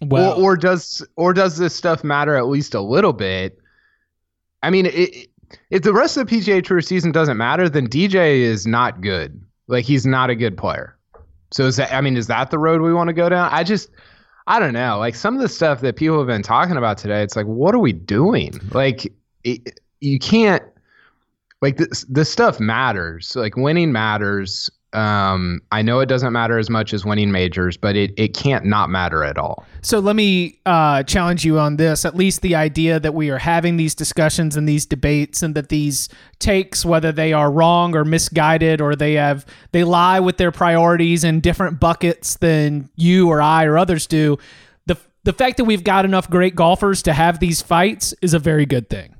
Well, 0.01 0.33
or, 0.33 0.53
or, 0.53 0.57
does 0.57 1.05
or 1.15 1.33
does 1.33 1.57
this 1.57 1.75
stuff 1.75 2.03
matter 2.03 2.35
at 2.35 2.47
least 2.47 2.73
a 2.73 2.81
little 2.81 3.13
bit? 3.13 3.59
I 4.61 4.69
mean, 4.69 4.87
it, 4.87 5.29
if 5.69 5.81
the 5.81 5.93
rest 5.93 6.17
of 6.17 6.27
the 6.27 6.35
PGA 6.35 6.63
Tour 6.63 6.81
season 6.81 7.11
doesn't 7.11 7.37
matter, 7.37 7.69
then 7.69 7.87
DJ 7.87 8.39
is 8.39 8.65
not 8.67 9.01
good. 9.01 9.41
Like 9.67 9.85
he's 9.85 10.05
not 10.05 10.29
a 10.29 10.35
good 10.35 10.57
player. 10.57 10.97
So 11.51 11.65
is 11.65 11.77
that? 11.77 11.93
I 11.93 12.01
mean, 12.01 12.17
is 12.17 12.27
that 12.27 12.51
the 12.51 12.59
road 12.59 12.81
we 12.81 12.93
want 12.93 13.09
to 13.09 13.13
go 13.13 13.29
down? 13.29 13.49
I 13.51 13.63
just, 13.63 13.89
I 14.47 14.59
don't 14.59 14.73
know. 14.73 14.97
Like 14.97 15.15
some 15.15 15.35
of 15.35 15.41
the 15.41 15.49
stuff 15.49 15.81
that 15.81 15.95
people 15.95 16.17
have 16.17 16.27
been 16.27 16.43
talking 16.43 16.77
about 16.77 16.97
today, 16.97 17.23
it's 17.23 17.35
like, 17.35 17.45
what 17.45 17.75
are 17.75 17.79
we 17.79 17.93
doing? 17.93 18.53
Like, 18.71 19.11
it, 19.43 19.79
you 19.99 20.19
can't. 20.19 20.63
Like 21.61 21.77
this, 21.77 22.03
this 22.09 22.29
stuff 22.29 22.59
matters. 22.59 23.35
Like 23.37 23.55
winning 23.55 23.93
matters. 23.93 24.69
Um, 24.93 25.61
I 25.71 25.81
know 25.81 25.99
it 25.99 26.05
doesn't 26.05 26.33
matter 26.33 26.59
as 26.59 26.69
much 26.69 26.93
as 26.93 27.03
winning 27.03 27.31
majors, 27.31 27.77
but 27.77 27.95
it, 27.95 28.13
it 28.15 28.35
can't 28.35 28.65
not 28.65 28.89
matter 28.89 29.23
at 29.23 29.37
all. 29.37 29.65
So 29.81 29.99
let 29.99 30.15
me 30.15 30.59
uh, 30.65 31.03
challenge 31.03 31.43
you 31.43 31.57
on 31.57 31.77
this. 31.77 32.05
At 32.05 32.15
least 32.15 32.41
the 32.41 32.55
idea 32.55 32.99
that 32.99 33.13
we 33.13 33.29
are 33.29 33.39
having 33.39 33.77
these 33.77 33.95
discussions 33.95 34.55
and 34.55 34.69
these 34.69 34.85
debates, 34.85 35.41
and 35.41 35.55
that 35.55 35.69
these 35.69 36.09
takes, 36.39 36.85
whether 36.85 37.11
they 37.11 37.33
are 37.33 37.51
wrong 37.51 37.95
or 37.95 38.05
misguided, 38.05 38.81
or 38.81 38.95
they 38.95 39.13
have 39.13 39.45
they 39.71 39.83
lie 39.83 40.19
with 40.19 40.37
their 40.37 40.51
priorities 40.51 41.23
in 41.23 41.39
different 41.39 41.79
buckets 41.79 42.37
than 42.37 42.89
you 42.95 43.29
or 43.29 43.41
I 43.41 43.65
or 43.65 43.77
others 43.77 44.05
do. 44.05 44.37
The 44.85 44.97
the 45.23 45.33
fact 45.33 45.57
that 45.57 45.65
we've 45.65 45.83
got 45.83 46.05
enough 46.05 46.29
great 46.29 46.55
golfers 46.55 47.01
to 47.03 47.13
have 47.13 47.39
these 47.39 47.61
fights 47.61 48.13
is 48.21 48.33
a 48.33 48.39
very 48.39 48.65
good 48.65 48.89
thing. 48.89 49.15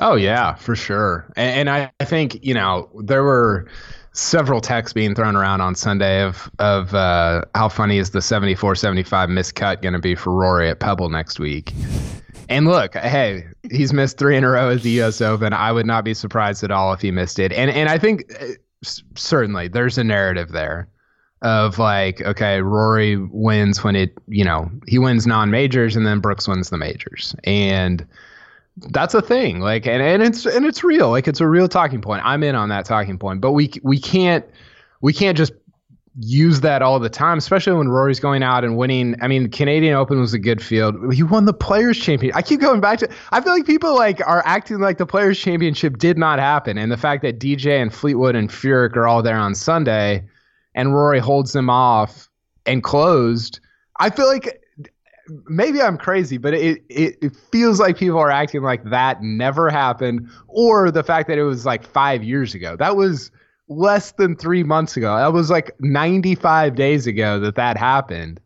Oh 0.00 0.16
yeah, 0.16 0.54
for 0.54 0.74
sure. 0.74 1.32
And, 1.36 1.68
and 1.68 1.70
I, 1.70 1.92
I 2.00 2.04
think 2.04 2.44
you 2.44 2.54
know 2.54 2.90
there 3.04 3.22
were 3.22 3.68
several 4.14 4.60
texts 4.60 4.92
being 4.92 5.14
thrown 5.14 5.36
around 5.36 5.60
on 5.60 5.74
Sunday 5.74 6.22
of 6.22 6.50
of 6.58 6.94
uh, 6.94 7.42
how 7.54 7.68
funny 7.68 7.98
is 7.98 8.10
the 8.10 8.20
74-75 8.20 9.04
miscut 9.28 9.82
going 9.82 9.92
to 9.92 9.98
be 9.98 10.14
for 10.14 10.32
Rory 10.32 10.70
at 10.70 10.80
Pebble 10.80 11.10
next 11.10 11.38
week. 11.38 11.72
And 12.48 12.66
look, 12.66 12.94
hey, 12.94 13.44
he's 13.70 13.92
missed 13.92 14.18
three 14.18 14.36
in 14.36 14.44
a 14.44 14.50
row 14.50 14.70
at 14.70 14.82
the 14.82 14.90
U.S. 14.90 15.20
Open. 15.20 15.52
I 15.52 15.72
would 15.72 15.86
not 15.86 16.04
be 16.04 16.14
surprised 16.14 16.62
at 16.62 16.70
all 16.70 16.92
if 16.92 17.00
he 17.00 17.10
missed 17.10 17.38
it. 17.38 17.52
And 17.52 17.70
and 17.70 17.88
I 17.88 17.98
think 17.98 18.24
uh, 18.40 18.46
certainly 19.14 19.68
there's 19.68 19.98
a 19.98 20.04
narrative 20.04 20.50
there 20.50 20.88
of 21.42 21.78
like, 21.78 22.22
okay, 22.22 22.62
Rory 22.62 23.16
wins 23.16 23.84
when 23.84 23.96
it, 23.96 24.16
you 24.28 24.44
know, 24.44 24.70
he 24.86 24.98
wins 24.98 25.26
non 25.26 25.50
majors 25.50 25.94
and 25.94 26.06
then 26.06 26.20
Brooks 26.20 26.48
wins 26.48 26.70
the 26.70 26.78
majors. 26.78 27.34
And 27.44 28.06
that's 28.76 29.14
a 29.14 29.22
thing. 29.22 29.60
Like 29.60 29.86
and, 29.86 30.02
and 30.02 30.22
it's 30.22 30.46
and 30.46 30.64
it's 30.66 30.82
real. 30.82 31.10
Like 31.10 31.28
it's 31.28 31.40
a 31.40 31.46
real 31.46 31.68
talking 31.68 32.00
point. 32.00 32.22
I'm 32.24 32.42
in 32.42 32.54
on 32.54 32.68
that 32.70 32.84
talking 32.84 33.18
point. 33.18 33.40
But 33.40 33.52
we 33.52 33.72
we 33.82 33.98
can't 33.98 34.44
we 35.00 35.12
can't 35.12 35.36
just 35.36 35.52
use 36.20 36.60
that 36.60 36.80
all 36.80 37.00
the 37.00 37.08
time 37.08 37.38
especially 37.38 37.72
when 37.72 37.88
rory's 37.88 38.20
going 38.20 38.42
out 38.42 38.64
and 38.64 38.76
winning. 38.76 39.16
I 39.20 39.28
mean 39.28 39.50
canadian 39.50 39.94
open 39.94 40.20
was 40.20 40.32
a 40.32 40.38
good 40.38 40.62
field. 40.62 41.12
He 41.12 41.22
won 41.22 41.44
the 41.44 41.52
players 41.52 41.98
championship. 41.98 42.36
I 42.36 42.42
keep 42.42 42.60
going 42.60 42.80
back 42.80 43.00
to 43.00 43.08
i 43.32 43.40
feel 43.40 43.52
like 43.52 43.66
people 43.66 43.94
like 43.96 44.20
are 44.26 44.42
acting 44.44 44.78
like 44.78 44.98
the 44.98 45.06
players 45.06 45.38
championship 45.38 45.98
did 45.98 46.16
not 46.16 46.38
happen. 46.38 46.78
And 46.78 46.90
the 46.90 46.96
fact 46.96 47.22
that 47.22 47.40
dj 47.40 47.66
and 47.66 47.92
fleetwood 47.92 48.36
and 48.36 48.48
furyk 48.48 48.96
are 48.96 49.06
all 49.06 49.22
there 49.22 49.36
on 49.36 49.54
sunday 49.54 50.24
and 50.74 50.94
rory 50.94 51.18
holds 51.18 51.52
them 51.52 51.68
off 51.68 52.28
and 52.64 52.82
closed 52.82 53.58
i 53.98 54.08
feel 54.08 54.26
like 54.26 54.63
maybe 55.48 55.80
I'm 55.80 55.96
crazy, 55.96 56.38
but 56.38 56.54
it, 56.54 56.82
it, 56.88 57.16
it 57.22 57.36
feels 57.52 57.80
like 57.80 57.96
people 57.96 58.18
are 58.18 58.30
acting 58.30 58.62
like 58.62 58.84
that 58.84 59.22
never 59.22 59.70
happened, 59.70 60.28
or 60.48 60.90
the 60.90 61.02
fact 61.02 61.28
that 61.28 61.38
it 61.38 61.44
was 61.44 61.64
like 61.64 61.84
five 61.84 62.22
years 62.22 62.54
ago. 62.54 62.76
That 62.76 62.96
was 62.96 63.30
less 63.68 64.12
than 64.12 64.36
three 64.36 64.62
months 64.62 64.96
ago. 64.96 65.16
That 65.16 65.32
was 65.32 65.50
like 65.50 65.74
95 65.80 66.74
days 66.74 67.06
ago 67.06 67.40
that 67.40 67.54
that 67.56 67.76
happened, 67.76 68.40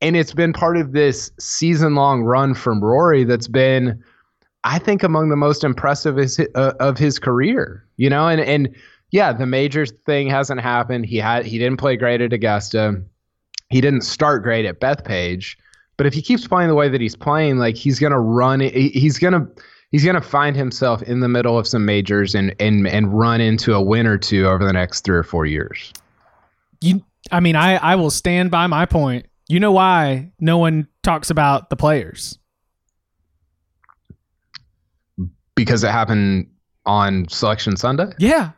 and 0.00 0.16
it's 0.16 0.34
been 0.34 0.52
part 0.52 0.76
of 0.76 0.92
this 0.92 1.30
season 1.38 1.94
long 1.94 2.22
run 2.22 2.54
from 2.54 2.82
Rory 2.82 3.24
that's 3.24 3.48
been, 3.48 4.02
I 4.62 4.78
think, 4.78 5.02
among 5.02 5.30
the 5.30 5.36
most 5.36 5.64
impressive 5.64 6.16
his, 6.16 6.38
uh, 6.54 6.74
of 6.78 6.98
his 6.98 7.18
career. 7.18 7.84
You 7.96 8.10
know, 8.10 8.28
and 8.28 8.40
and 8.40 8.74
yeah, 9.10 9.32
the 9.32 9.46
major 9.46 9.86
thing 9.86 10.28
hasn't 10.28 10.60
happened. 10.60 11.06
He 11.06 11.16
had 11.16 11.44
he 11.44 11.58
didn't 11.58 11.78
play 11.78 11.96
great 11.96 12.20
at 12.20 12.32
Augusta. 12.32 13.02
He 13.70 13.80
didn't 13.80 14.02
start 14.02 14.42
great 14.44 14.66
at 14.66 14.78
Bethpage 14.78 15.56
but 15.96 16.06
if 16.06 16.14
he 16.14 16.22
keeps 16.22 16.46
playing 16.46 16.68
the 16.68 16.74
way 16.74 16.88
that 16.88 17.00
he's 17.00 17.16
playing, 17.16 17.58
like 17.58 17.76
he's 17.76 17.98
gonna 17.98 18.20
run, 18.20 18.60
he's 18.60 19.18
gonna 19.18 19.46
he's 19.90 20.04
gonna 20.04 20.20
find 20.20 20.56
himself 20.56 21.02
in 21.02 21.20
the 21.20 21.28
middle 21.28 21.58
of 21.58 21.66
some 21.66 21.84
majors 21.84 22.34
and 22.34 22.54
and 22.58 22.86
and 22.86 23.16
run 23.16 23.40
into 23.40 23.74
a 23.74 23.82
win 23.82 24.06
or 24.06 24.18
two 24.18 24.46
over 24.46 24.64
the 24.64 24.72
next 24.72 25.02
three 25.04 25.16
or 25.16 25.22
four 25.22 25.46
years. 25.46 25.92
You, 26.80 27.04
I 27.30 27.40
mean, 27.40 27.56
I 27.56 27.76
I 27.76 27.94
will 27.96 28.10
stand 28.10 28.50
by 28.50 28.66
my 28.66 28.86
point. 28.86 29.26
You 29.48 29.60
know 29.60 29.72
why 29.72 30.32
no 30.40 30.58
one 30.58 30.88
talks 31.02 31.30
about 31.30 31.70
the 31.70 31.76
players? 31.76 32.38
Because 35.54 35.84
it 35.84 35.90
happened 35.90 36.48
on 36.86 37.28
Selection 37.28 37.76
Sunday. 37.76 38.06
Yeah, 38.18 38.50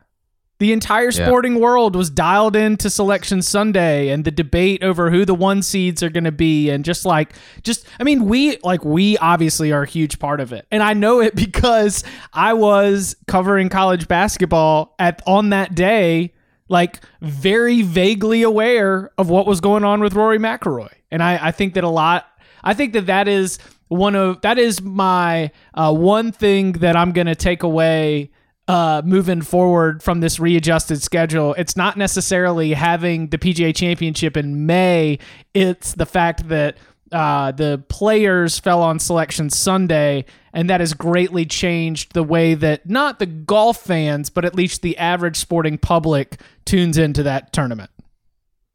the 0.59 0.73
entire 0.73 1.11
sporting 1.11 1.55
yeah. 1.55 1.61
world 1.61 1.95
was 1.95 2.09
dialed 2.09 2.55
into 2.55 2.89
Selection 2.89 3.41
Sunday 3.43 4.09
and 4.09 4.25
the 4.25 4.31
debate 4.31 4.83
over 4.83 5.11
who 5.11 5.23
the 5.23 5.35
one 5.35 5.61
seeds 5.61 6.01
are 6.01 6.09
going 6.09 6.23
to 6.23 6.31
be. 6.31 6.69
And 6.69 6.83
just 6.83 7.05
like, 7.05 7.33
just, 7.61 7.85
I 7.99 8.03
mean, 8.03 8.25
we, 8.25 8.57
like, 8.63 8.83
we 8.83 9.17
obviously 9.19 9.71
are 9.71 9.83
a 9.83 9.87
huge 9.87 10.17
part 10.17 10.39
of 10.39 10.53
it. 10.53 10.65
And 10.71 10.81
I 10.81 10.93
know 10.93 11.21
it 11.21 11.35
because 11.47 12.03
I 12.33 12.53
was 12.53 13.15
covering 13.27 13.69
college 13.69 14.07
basketball 14.07 14.95
at, 14.97 15.21
on 15.27 15.51
that 15.51 15.75
day, 15.75 16.33
like, 16.69 17.01
very 17.21 17.83
vaguely 17.83 18.41
aware 18.41 19.11
of 19.17 19.29
what 19.29 19.45
was 19.45 19.61
going 19.61 19.83
on 19.83 20.01
with 20.01 20.15
Rory 20.15 20.39
McIlroy. 20.39 20.91
And 21.11 21.21
I, 21.21 21.47
I 21.47 21.51
think 21.51 21.75
that 21.75 21.83
a 21.83 21.89
lot, 21.89 22.25
I 22.63 22.73
think 22.73 22.93
that 22.93 23.05
that 23.05 23.27
is 23.27 23.59
one 23.89 24.15
of, 24.15 24.41
that 24.41 24.57
is 24.57 24.81
my 24.81 25.51
uh, 25.75 25.93
one 25.93 26.31
thing 26.31 26.73
that 26.73 26.95
I'm 26.95 27.11
going 27.11 27.27
to 27.27 27.35
take 27.35 27.61
away 27.61 28.31
uh, 28.67 29.01
moving 29.05 29.41
forward 29.41 30.03
from 30.03 30.19
this 30.19 30.39
readjusted 30.39 31.01
schedule. 31.01 31.53
It's 31.55 31.77
not 31.77 31.97
necessarily 31.97 32.73
having 32.73 33.27
the 33.27 33.37
PGA 33.37 33.75
Championship 33.75 34.35
in 34.35 34.65
May. 34.65 35.19
It's 35.53 35.93
the 35.93 36.05
fact 36.05 36.49
that 36.49 36.77
uh, 37.11 37.51
the 37.53 37.81
players 37.87 38.59
fell 38.59 38.81
on 38.81 38.99
Selection 38.99 39.49
Sunday, 39.49 40.25
and 40.51 40.69
that 40.69 40.81
has 40.81 40.93
greatly 40.93 41.45
changed 41.45 42.13
the 42.13 42.23
way 42.23 42.53
that 42.55 42.89
not 42.89 43.19
the 43.19 43.25
golf 43.25 43.77
fans, 43.81 44.29
but 44.29 44.43
at 44.43 44.55
least 44.55 44.81
the 44.81 44.97
average 44.97 45.37
sporting 45.37 45.77
public 45.77 46.41
tunes 46.65 46.97
into 46.97 47.23
that 47.23 47.53
tournament. 47.53 47.89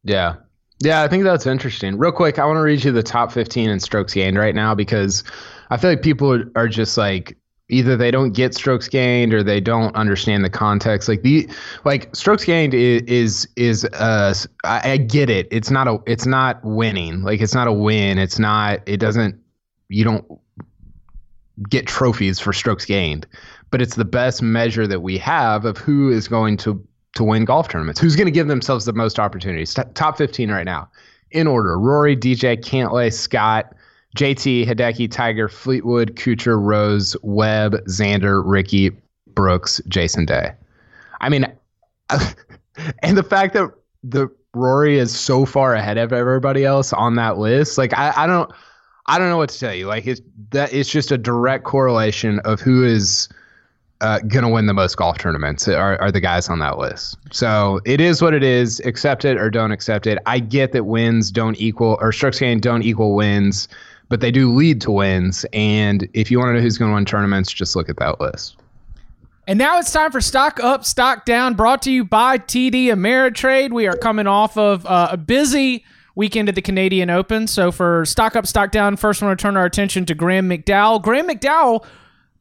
Yeah. 0.03 0.35
Yeah, 0.79 1.03
I 1.03 1.07
think 1.07 1.23
that's 1.23 1.45
interesting. 1.45 1.97
Real 1.97 2.11
quick, 2.11 2.39
I 2.39 2.45
want 2.45 2.57
to 2.57 2.61
read 2.61 2.83
you 2.83 2.91
the 2.91 3.03
top 3.03 3.31
15 3.31 3.69
in 3.69 3.79
strokes 3.79 4.13
gained 4.13 4.37
right 4.37 4.55
now 4.55 4.75
because 4.75 5.23
I 5.69 5.77
feel 5.77 5.91
like 5.91 6.01
people 6.01 6.43
are 6.55 6.67
just 6.67 6.97
like 6.97 7.37
either 7.73 7.97
they 7.97 8.11
don't 8.11 8.31
get 8.31 8.53
strokes 8.53 8.87
gained 8.87 9.33
or 9.33 9.43
they 9.43 9.59
don't 9.59 9.95
understand 9.95 10.45
the 10.45 10.49
context. 10.49 11.09
Like 11.09 11.23
the 11.23 11.49
like 11.83 12.15
strokes 12.15 12.45
gained 12.45 12.73
is 12.73 13.01
is, 13.03 13.47
is 13.55 13.85
uh 13.85 14.33
I, 14.63 14.91
I 14.91 14.97
get 14.97 15.29
it. 15.29 15.47
It's 15.51 15.71
not 15.71 15.87
a 15.87 15.99
it's 16.05 16.25
not 16.25 16.63
winning. 16.63 17.23
Like 17.23 17.41
it's 17.41 17.53
not 17.53 17.67
a 17.67 17.73
win. 17.73 18.17
It's 18.17 18.39
not 18.39 18.81
it 18.85 18.97
doesn't 18.97 19.41
you 19.89 20.03
don't 20.03 20.25
get 21.69 21.87
trophies 21.87 22.39
for 22.39 22.53
strokes 22.53 22.85
gained. 22.85 23.27
But 23.71 23.81
it's 23.81 23.95
the 23.95 24.05
best 24.05 24.41
measure 24.41 24.85
that 24.85 25.01
we 25.01 25.17
have 25.17 25.65
of 25.65 25.77
who 25.77 26.11
is 26.11 26.27
going 26.27 26.57
to 26.57 26.85
to 27.15 27.23
win 27.23 27.45
golf 27.45 27.69
tournaments 27.69 27.99
who's 27.99 28.15
going 28.15 28.25
to 28.25 28.31
give 28.31 28.47
themselves 28.47 28.85
the 28.85 28.93
most 28.93 29.19
opportunities. 29.19 29.73
T- 29.73 29.83
top 29.93 30.17
15 30.17 30.49
right 30.49 30.65
now. 30.65 30.89
In 31.31 31.47
order. 31.47 31.79
Rory 31.79 32.15
dj 32.15 32.61
cantlay 32.61 33.11
scott 33.11 33.73
JT, 34.15 34.67
Hideki, 34.67 35.09
Tiger, 35.09 35.49
Fleetwood, 35.49 36.15
Kuchar, 36.15 36.61
Rose, 36.61 37.15
Webb, 37.23 37.73
Xander, 37.87 38.43
Rickie, 38.45 38.91
Brooks, 39.33 39.81
Jason 39.87 40.25
Day. 40.25 40.53
I 41.21 41.29
mean, 41.29 41.45
and 43.01 43.17
the 43.17 43.23
fact 43.23 43.53
that 43.53 43.71
the 44.03 44.29
Rory 44.53 44.99
is 44.99 45.17
so 45.17 45.45
far 45.45 45.73
ahead 45.73 45.97
of 45.97 46.13
everybody 46.13 46.63
else 46.63 46.93
on 46.93 47.15
that 47.15 47.37
list, 47.39 47.77
like 47.77 47.97
I, 47.97 48.13
I 48.15 48.27
don't, 48.27 48.51
I 49.07 49.17
don't 49.17 49.29
know 49.29 49.37
what 49.37 49.49
to 49.49 49.59
tell 49.59 49.73
you. 49.73 49.87
Like 49.87 50.05
it's 50.05 50.21
that 50.51 50.71
it's 50.73 50.89
just 50.89 51.11
a 51.11 51.17
direct 51.17 51.63
correlation 51.63 52.39
of 52.39 52.61
who 52.61 52.83
is 52.83 53.29
uh, 54.01 54.19
gonna 54.19 54.49
win 54.49 54.67
the 54.67 54.73
most 54.73 54.95
golf 54.95 55.17
tournaments 55.17 55.67
are, 55.67 55.99
are 55.99 56.11
the 56.11 56.19
guys 56.19 56.49
on 56.49 56.59
that 56.59 56.77
list. 56.77 57.17
So 57.31 57.79
it 57.85 57.99
is 57.99 58.21
what 58.21 58.33
it 58.33 58.43
is. 58.43 58.79
Accept 58.81 59.25
it 59.25 59.37
or 59.37 59.49
don't 59.49 59.71
accept 59.71 60.05
it. 60.05 60.19
I 60.25 60.39
get 60.39 60.71
that 60.73 60.85
wins 60.85 61.31
don't 61.31 61.59
equal 61.59 61.97
or 61.99 62.11
strokes 62.11 62.39
gained 62.39 62.61
don't 62.61 62.83
equal 62.83 63.15
wins 63.15 63.67
but 64.09 64.21
they 64.21 64.31
do 64.31 64.53
lead 64.53 64.81
to 64.81 64.91
wins. 64.91 65.45
And 65.53 66.07
if 66.13 66.29
you 66.29 66.39
want 66.39 66.49
to 66.49 66.53
know 66.53 66.61
who's 66.61 66.77
going 66.77 66.91
to 66.91 66.95
win 66.95 67.05
tournaments, 67.05 67.51
just 67.51 67.75
look 67.75 67.89
at 67.89 67.97
that 67.97 68.19
list. 68.19 68.57
And 69.47 69.59
now 69.59 69.77
it's 69.77 69.91
time 69.91 70.11
for 70.11 70.21
Stock 70.21 70.63
Up, 70.63 70.85
Stock 70.85 71.25
Down, 71.25 71.53
brought 71.53 71.81
to 71.81 71.91
you 71.91 72.05
by 72.05 72.37
TD 72.37 72.85
Ameritrade. 72.85 73.73
We 73.73 73.87
are 73.87 73.97
coming 73.97 74.27
off 74.27 74.57
of 74.57 74.85
uh, 74.85 75.09
a 75.11 75.17
busy 75.17 75.83
weekend 76.15 76.47
at 76.47 76.55
the 76.55 76.61
Canadian 76.61 77.09
Open. 77.09 77.47
So 77.47 77.71
for 77.71 78.05
Stock 78.05 78.35
Up, 78.35 78.47
Stock 78.47 78.71
Down, 78.71 78.95
first 78.95 79.21
want 79.21 79.37
to 79.37 79.41
turn 79.41 79.57
our 79.57 79.65
attention 79.65 80.05
to 80.05 80.15
Graeme 80.15 80.47
McDowell. 80.47 81.01
Graeme 81.01 81.27
McDowell, 81.27 81.85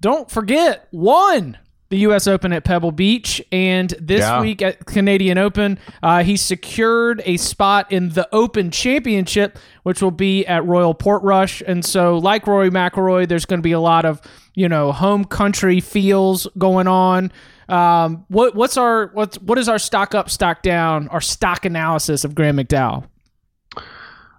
don't 0.00 0.30
forget, 0.30 0.86
won 0.92 1.58
the 1.92 1.98
U.S. 1.98 2.26
Open 2.26 2.52
at 2.52 2.64
Pebble 2.64 2.90
Beach, 2.90 3.40
and 3.52 3.94
this 4.00 4.20
Yeah. 4.20 4.40
week 4.40 4.62
at 4.62 4.86
Canadian 4.86 5.36
Open, 5.38 5.78
uh, 6.02 6.24
he 6.24 6.36
secured 6.38 7.22
a 7.26 7.36
spot 7.36 7.92
in 7.92 8.08
the 8.08 8.26
Open 8.32 8.70
Championship, 8.70 9.58
which 9.84 10.00
will 10.02 10.10
be 10.10 10.44
at 10.46 10.64
Royal 10.64 10.94
Portrush. 10.94 11.62
And 11.66 11.84
so, 11.84 12.16
like 12.16 12.46
Rory 12.46 12.70
McIlroy, 12.70 13.28
there's 13.28 13.44
going 13.44 13.60
to 13.60 13.62
be 13.62 13.72
a 13.72 13.80
lot 13.80 14.04
of 14.04 14.20
you 14.54 14.68
know 14.68 14.90
home 14.90 15.24
country 15.24 15.80
feels 15.80 16.46
going 16.58 16.88
on. 16.88 17.30
Um, 17.68 18.24
what 18.28 18.54
what's 18.54 18.76
our 18.76 19.10
what's 19.12 19.38
what 19.40 19.58
is 19.58 19.68
our 19.68 19.78
stock 19.78 20.14
up, 20.14 20.30
stock 20.30 20.62
down, 20.62 21.08
our 21.08 21.20
stock 21.20 21.64
analysis 21.66 22.24
of 22.24 22.34
Graeme 22.34 22.56
McDowell? 22.56 23.04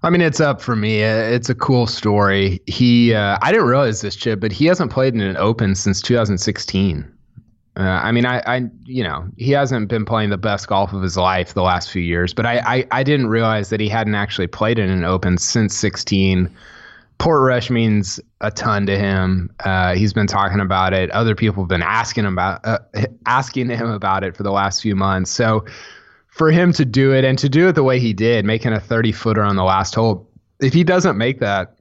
I 0.05 0.09
mean, 0.09 0.19
it's 0.21 0.41
up 0.41 0.59
for 0.61 0.75
me. 0.75 1.03
Uh, 1.03 1.15
It's 1.17 1.49
a 1.49 1.55
cool 1.55 1.87
story. 1.87 2.59
He, 2.67 3.13
uh, 3.13 3.37
I 3.41 3.51
didn't 3.53 3.67
realize 3.67 4.01
this, 4.01 4.17
Chip, 4.17 4.41
but 4.41 4.51
he 4.51 4.65
hasn't 4.65 4.91
played 4.91 5.13
in 5.13 5.21
an 5.21 5.37
Open 5.37 5.75
since 5.75 6.01
2016. 6.01 7.09
Uh, 7.75 7.81
I 7.81 8.11
mean, 8.11 8.25
I, 8.25 8.39
I, 8.45 8.69
you 8.85 9.03
know, 9.03 9.27
he 9.37 9.51
hasn't 9.51 9.87
been 9.87 10.05
playing 10.05 10.29
the 10.29 10.37
best 10.37 10.67
golf 10.67 10.93
of 10.93 11.01
his 11.01 11.17
life 11.17 11.55
the 11.55 11.63
last 11.63 11.89
few 11.89 12.03
years, 12.03 12.33
but 12.33 12.45
I, 12.45 12.59
I, 12.59 12.87
I 12.91 13.03
didn't 13.03 13.27
realize 13.27 13.69
that 13.69 13.79
he 13.79 13.89
hadn't 13.89 14.13
actually 14.13 14.47
played 14.47 14.77
in 14.77 14.89
an 14.89 15.03
Open 15.03 15.39
since 15.39 15.75
16. 15.75 16.51
Portrush 17.17 17.71
means 17.71 18.19
a 18.41 18.51
ton 18.51 18.85
to 18.85 18.97
him. 18.97 19.49
Uh, 19.61 19.95
he's 19.95 20.13
been 20.13 20.27
talking 20.27 20.59
about 20.59 20.93
it. 20.93 21.09
Other 21.11 21.33
people 21.33 21.63
have 21.63 21.69
been 21.69 21.81
asking 21.81 22.25
him 22.25 22.33
about, 22.33 22.61
uh, 22.63 22.79
asking 23.25 23.69
him 23.69 23.89
about 23.89 24.23
it 24.23 24.37
for 24.37 24.43
the 24.43 24.51
last 24.51 24.81
few 24.81 24.95
months. 24.95 25.31
So, 25.31 25.65
for 26.27 26.51
him 26.51 26.73
to 26.73 26.83
do 26.83 27.13
it 27.13 27.23
and 27.23 27.37
to 27.37 27.47
do 27.47 27.67
it 27.67 27.73
the 27.73 27.83
way 27.83 27.99
he 27.99 28.11
did, 28.11 28.43
making 28.43 28.73
a 28.73 28.79
30 28.79 29.11
footer 29.11 29.43
on 29.43 29.55
the 29.55 29.63
last 29.63 29.93
hole, 29.93 30.27
if 30.59 30.73
he 30.73 30.83
doesn't 30.83 31.15
make 31.15 31.39
that, 31.39 31.75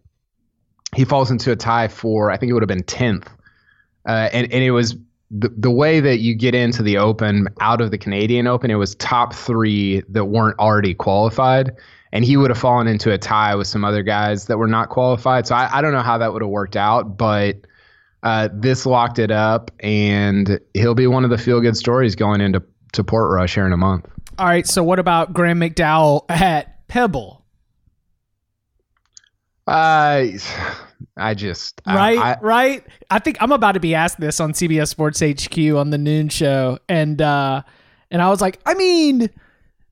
he 0.94 1.06
falls 1.06 1.30
into 1.30 1.50
a 1.52 1.56
tie 1.56 1.88
for, 1.88 2.30
I 2.30 2.36
think 2.36 2.50
it 2.50 2.52
would 2.52 2.62
have 2.62 2.68
been 2.68 2.82
10th. 2.82 3.28
Uh, 4.06 4.28
and, 4.32 4.52
and 4.52 4.62
it 4.62 4.72
was 4.72 4.94
the, 5.32 5.48
the 5.56 5.70
way 5.70 5.98
that 6.00 6.18
you 6.18 6.34
get 6.34 6.54
into 6.54 6.82
the 6.82 6.98
Open 6.98 7.48
out 7.60 7.80
of 7.80 7.90
the 7.90 7.98
Canadian 7.98 8.46
Open, 8.46 8.70
it 8.70 8.74
was 8.74 8.94
top 8.96 9.34
three 9.34 10.02
that 10.10 10.26
weren't 10.26 10.58
already 10.58 10.94
qualified. 10.94 11.72
And 12.12 12.24
he 12.24 12.36
would 12.36 12.50
have 12.50 12.58
fallen 12.58 12.86
into 12.86 13.10
a 13.10 13.16
tie 13.16 13.54
with 13.54 13.66
some 13.66 13.84
other 13.84 14.02
guys 14.02 14.46
that 14.46 14.58
were 14.58 14.68
not 14.68 14.90
qualified. 14.90 15.46
So 15.46 15.54
I, 15.54 15.78
I 15.78 15.80
don't 15.80 15.92
know 15.92 16.02
how 16.02 16.18
that 16.18 16.34
would 16.34 16.42
have 16.42 16.50
worked 16.50 16.76
out, 16.76 17.16
but 17.16 17.56
uh, 18.22 18.50
this 18.52 18.84
locked 18.84 19.18
it 19.18 19.30
up, 19.30 19.70
and 19.80 20.60
he'll 20.74 20.94
be 20.94 21.06
one 21.06 21.24
of 21.24 21.30
the 21.30 21.38
feel 21.38 21.60
good 21.60 21.76
stories 21.76 22.14
going 22.14 22.40
into 22.40 22.62
to 22.92 23.02
Portrush 23.02 23.54
here 23.54 23.66
in 23.66 23.72
a 23.72 23.76
month. 23.78 24.06
All 24.38 24.46
right, 24.46 24.66
so 24.66 24.84
what 24.84 24.98
about 24.98 25.32
Graeme 25.32 25.58
McDowell 25.58 26.26
at 26.28 26.86
Pebble? 26.88 27.44
Uh, 29.66 30.26
I 31.16 31.34
just 31.34 31.80
I- 31.86 31.96
right 31.96 32.18
I, 32.18 32.38
right. 32.40 32.86
I 33.10 33.18
think 33.18 33.36
i'm 33.40 33.52
about 33.52 33.72
to 33.72 33.80
be 33.80 33.94
asked 33.94 34.20
this 34.20 34.40
on 34.40 34.52
cbs 34.52 34.88
sports 34.88 35.20
hq 35.20 35.58
on 35.76 35.90
the 35.90 35.98
noon 35.98 36.28
show. 36.28 36.78
And 36.88 37.20
uh 37.20 37.62
and 38.10 38.20
i 38.22 38.28
was 38.28 38.40
like 38.40 38.60
i 38.66 38.74
mean 38.74 39.30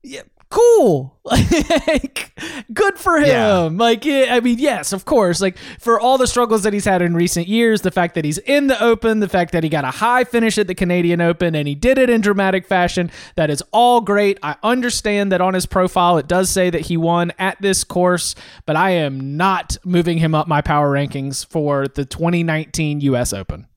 yeah, 0.03 0.21
cool 0.51 1.17
like 1.25 2.31
good 2.73 2.97
for 2.97 3.17
him 3.17 3.25
Yeah. 3.27 3.69
like 3.73 4.05
yeah, 4.05 4.27
i 4.35 4.39
mean 4.39 4.59
yes 4.59 4.91
of 4.93 5.05
course 5.05 5.39
like 5.41 5.57
for 5.79 5.99
all 5.99 6.17
the 6.17 6.27
struggles 6.27 6.63
that 6.63 6.73
he's 6.73 6.85
had 6.85 7.01
in 7.01 7.13
recent 7.15 7.47
years 7.47 7.81
the 7.81 7.89
fact 7.91 8.15
that 8.15 8.25
he's 8.25 8.37
in 8.39 8.67
the 8.67 8.79
open 8.83 9.19
the 9.21 9.29
fact 9.29 9.53
that 9.53 9.63
he 9.63 9.69
got 9.69 9.85
a 9.85 9.91
high 9.91 10.23
finish 10.23 10.57
at 10.57 10.67
the 10.67 10.75
canadian 10.75 11.21
open 11.21 11.55
and 11.55 11.67
he 11.67 11.73
did 11.75 11.97
it 11.97 12.09
in 12.09 12.21
dramatic 12.21 12.67
fashion 12.67 13.09
that 13.35 13.49
is 13.49 13.63
all 13.71 14.01
great 14.01 14.37
i 14.43 14.55
understand 14.61 15.31
that 15.31 15.41
on 15.41 15.53
his 15.53 15.65
profile 15.65 16.17
it 16.17 16.27
does 16.27 16.49
say 16.49 16.69
that 16.69 16.81
he 16.81 16.97
won 16.97 17.31
at 17.39 17.59
this 17.61 17.83
course 17.83 18.35
but 18.65 18.75
i 18.75 18.89
am 18.91 19.37
not 19.37 19.77
moving 19.85 20.17
him 20.17 20.35
up 20.35 20.47
my 20.47 20.61
power 20.61 20.91
rankings 20.91 21.45
for 21.45 21.87
the 21.87 22.05
2019 22.05 22.99
us 23.01 23.31
open 23.33 23.67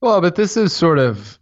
well, 0.00 0.20
but 0.20 0.34
this 0.36 0.58
is 0.58 0.74
sort 0.74 0.98
of. 0.98 1.38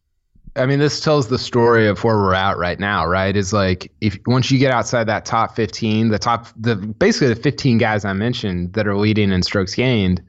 I 0.54 0.66
mean, 0.66 0.78
this 0.78 1.00
tells 1.00 1.28
the 1.28 1.38
story 1.38 1.86
of 1.86 2.04
where 2.04 2.16
we're 2.16 2.34
at 2.34 2.58
right 2.58 2.78
now, 2.78 3.06
right? 3.06 3.34
Is 3.34 3.52
like 3.52 3.90
if 4.00 4.18
once 4.26 4.50
you 4.50 4.58
get 4.58 4.70
outside 4.70 5.04
that 5.04 5.24
top 5.24 5.56
15, 5.56 6.08
the 6.08 6.18
top, 6.18 6.48
the 6.56 6.76
basically 6.76 7.28
the 7.28 7.36
15 7.36 7.78
guys 7.78 8.04
I 8.04 8.12
mentioned 8.12 8.74
that 8.74 8.86
are 8.86 8.96
leading 8.96 9.32
in 9.32 9.42
strokes 9.42 9.74
gained. 9.74 10.22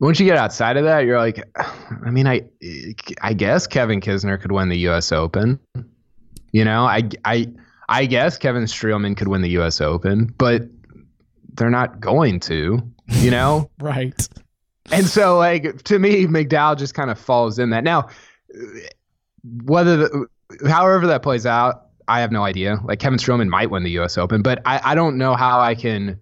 Once 0.00 0.18
you 0.18 0.26
get 0.26 0.36
outside 0.36 0.76
of 0.76 0.84
that, 0.84 1.04
you're 1.04 1.18
like, 1.18 1.42
I 2.04 2.10
mean, 2.10 2.26
I, 2.26 2.42
I 3.22 3.32
guess 3.32 3.66
Kevin 3.66 4.00
Kisner 4.00 4.40
could 4.40 4.52
win 4.52 4.68
the 4.68 4.78
U.S. 4.78 5.12
Open. 5.12 5.58
You 6.52 6.64
know, 6.64 6.84
I, 6.84 7.08
I, 7.24 7.48
I 7.88 8.04
guess 8.06 8.36
Kevin 8.36 8.64
Streelman 8.64 9.16
could 9.16 9.28
win 9.28 9.40
the 9.40 9.50
U.S. 9.50 9.80
Open, 9.80 10.26
but 10.36 10.62
they're 11.54 11.70
not 11.70 12.00
going 12.00 12.40
to. 12.40 12.82
You 13.08 13.30
know, 13.30 13.70
right 13.80 14.28
and 14.90 15.06
so, 15.06 15.38
like 15.38 15.82
to 15.84 15.98
me, 15.98 16.26
McDowell 16.26 16.76
just 16.76 16.94
kind 16.94 17.10
of 17.10 17.18
falls 17.18 17.58
in 17.58 17.70
that. 17.70 17.84
Now, 17.84 18.08
whether 19.64 19.96
the, 19.96 20.26
however 20.68 21.06
that 21.06 21.22
plays 21.22 21.46
out, 21.46 21.86
I 22.08 22.20
have 22.20 22.32
no 22.32 22.42
idea. 22.44 22.78
Like 22.84 22.98
Kevin 22.98 23.18
Streelman 23.18 23.48
might 23.48 23.70
win 23.70 23.82
the 23.82 23.90
U.S. 23.92 24.18
Open, 24.18 24.42
but 24.42 24.60
I, 24.66 24.80
I 24.84 24.94
don't 24.94 25.18
know 25.18 25.34
how 25.34 25.60
I 25.60 25.74
can 25.74 26.20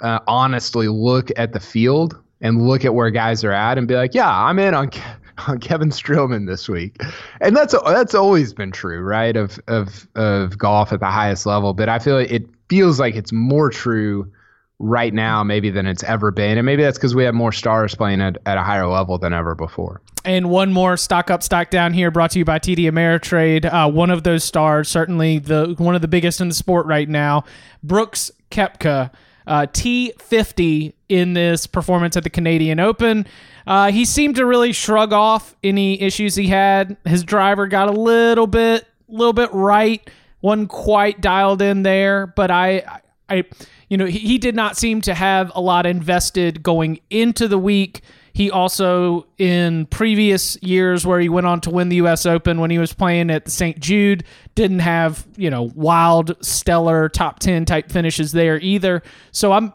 uh, 0.00 0.20
honestly 0.26 0.88
look 0.88 1.30
at 1.36 1.52
the 1.52 1.60
field 1.60 2.20
and 2.40 2.66
look 2.66 2.84
at 2.84 2.94
where 2.94 3.10
guys 3.10 3.44
are 3.44 3.52
at 3.52 3.78
and 3.78 3.88
be 3.88 3.94
like, 3.94 4.14
yeah, 4.14 4.30
I'm 4.30 4.58
in 4.58 4.74
on. 4.74 4.90
Ke- 4.90 5.00
On 5.48 5.58
Kevin 5.58 5.90
Streelman 5.90 6.46
this 6.46 6.68
week, 6.68 6.96
and 7.40 7.56
that's 7.56 7.74
that's 7.86 8.14
always 8.14 8.54
been 8.54 8.70
true, 8.70 9.00
right? 9.00 9.36
Of 9.36 9.58
of 9.66 10.06
of 10.14 10.56
golf 10.56 10.92
at 10.92 11.00
the 11.00 11.06
highest 11.10 11.44
level, 11.44 11.74
but 11.74 11.88
I 11.88 11.98
feel 11.98 12.14
like 12.14 12.30
it 12.30 12.46
feels 12.68 13.00
like 13.00 13.16
it's 13.16 13.32
more 13.32 13.68
true 13.68 14.30
right 14.78 15.14
now 15.14 15.42
maybe 15.44 15.70
than 15.70 15.86
it's 15.86 16.02
ever 16.02 16.30
been 16.30 16.58
and 16.58 16.66
maybe 16.66 16.82
that's 16.82 16.98
because 16.98 17.14
we 17.14 17.24
have 17.24 17.34
more 17.34 17.52
stars 17.52 17.94
playing 17.94 18.20
at, 18.20 18.36
at 18.46 18.58
a 18.58 18.62
higher 18.62 18.86
level 18.86 19.18
than 19.18 19.32
ever 19.32 19.54
before 19.54 20.00
And 20.26 20.48
one 20.48 20.72
more 20.72 20.96
stock 20.96 21.30
up, 21.30 21.42
stock 21.42 21.68
down 21.68 21.92
here, 21.92 22.10
brought 22.10 22.30
to 22.30 22.38
you 22.38 22.46
by 22.46 22.58
TD 22.58 22.90
Ameritrade. 22.90 23.66
Uh, 23.66 23.90
one 23.90 24.10
of 24.10 24.22
those 24.22 24.42
stars, 24.42 24.88
certainly 24.88 25.38
the 25.38 25.74
one 25.76 25.94
of 25.94 26.00
the 26.00 26.08
biggest 26.08 26.40
in 26.40 26.48
the 26.48 26.54
sport 26.54 26.86
right 26.86 27.08
now, 27.08 27.44
Brooks 27.82 28.30
Koepka, 28.50 29.10
uh, 29.46 29.66
T50 29.66 30.94
in 31.10 31.34
this 31.34 31.66
performance 31.66 32.16
at 32.16 32.24
the 32.24 32.30
Canadian 32.30 32.80
Open. 32.80 33.26
Uh, 33.66 33.90
he 33.90 34.04
seemed 34.04 34.36
to 34.36 34.46
really 34.46 34.72
shrug 34.72 35.12
off 35.12 35.54
any 35.62 36.00
issues 36.00 36.34
he 36.34 36.46
had. 36.46 36.96
His 37.04 37.22
driver 37.22 37.66
got 37.66 37.88
a 37.88 37.92
little 37.92 38.46
bit, 38.46 38.86
little 39.08 39.32
bit 39.32 39.52
right, 39.52 40.08
wasn't 40.40 40.70
quite 40.70 41.20
dialed 41.20 41.62
in 41.62 41.82
there, 41.82 42.26
but 42.26 42.50
I, 42.50 43.00
I, 43.28 43.44
you 43.88 43.96
know, 43.96 44.06
he, 44.06 44.18
he 44.18 44.38
did 44.38 44.54
not 44.54 44.76
seem 44.76 45.00
to 45.02 45.14
have 45.14 45.52
a 45.54 45.60
lot 45.60 45.86
invested 45.86 46.62
going 46.62 47.00
into 47.10 47.48
the 47.48 47.58
week. 47.58 48.02
He 48.32 48.50
also, 48.50 49.26
in 49.38 49.86
previous 49.86 50.60
years 50.62 51.06
where 51.06 51.20
he 51.20 51.28
went 51.28 51.46
on 51.46 51.60
to 51.62 51.70
win 51.70 51.88
the 51.88 51.96
U.S. 51.96 52.26
Open 52.26 52.60
when 52.60 52.70
he 52.70 52.78
was 52.78 52.92
playing 52.92 53.30
at 53.30 53.48
St. 53.48 53.78
Jude, 53.78 54.24
didn't 54.54 54.80
have 54.80 55.26
you 55.36 55.50
know 55.50 55.70
wild, 55.74 56.36
stellar 56.44 57.08
top 57.08 57.38
ten 57.38 57.64
type 57.64 57.92
finishes 57.92 58.32
there 58.32 58.58
either. 58.60 59.02
So 59.30 59.52
I'm 59.52 59.72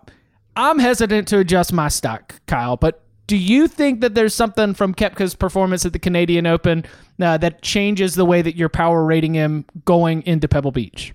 I'm 0.57 0.79
hesitant 0.79 1.27
to 1.29 1.39
adjust 1.39 1.71
my 1.71 1.87
stock, 1.87 2.35
Kyle. 2.47 2.75
But 2.75 3.01
do 3.27 3.37
you 3.37 3.67
think 3.67 4.01
that 4.01 4.15
there's 4.15 4.33
something 4.33 4.73
from 4.73 4.93
Koepka's 4.93 5.35
performance 5.35 5.85
at 5.85 5.93
the 5.93 5.99
Canadian 5.99 6.45
Open 6.45 6.83
uh, 7.21 7.37
that 7.37 7.61
changes 7.61 8.15
the 8.15 8.25
way 8.25 8.41
that 8.41 8.57
you're 8.57 8.67
power 8.67 9.05
rating 9.05 9.35
him 9.35 9.63
going 9.85 10.23
into 10.23 10.49
Pebble 10.49 10.71
Beach? 10.71 11.13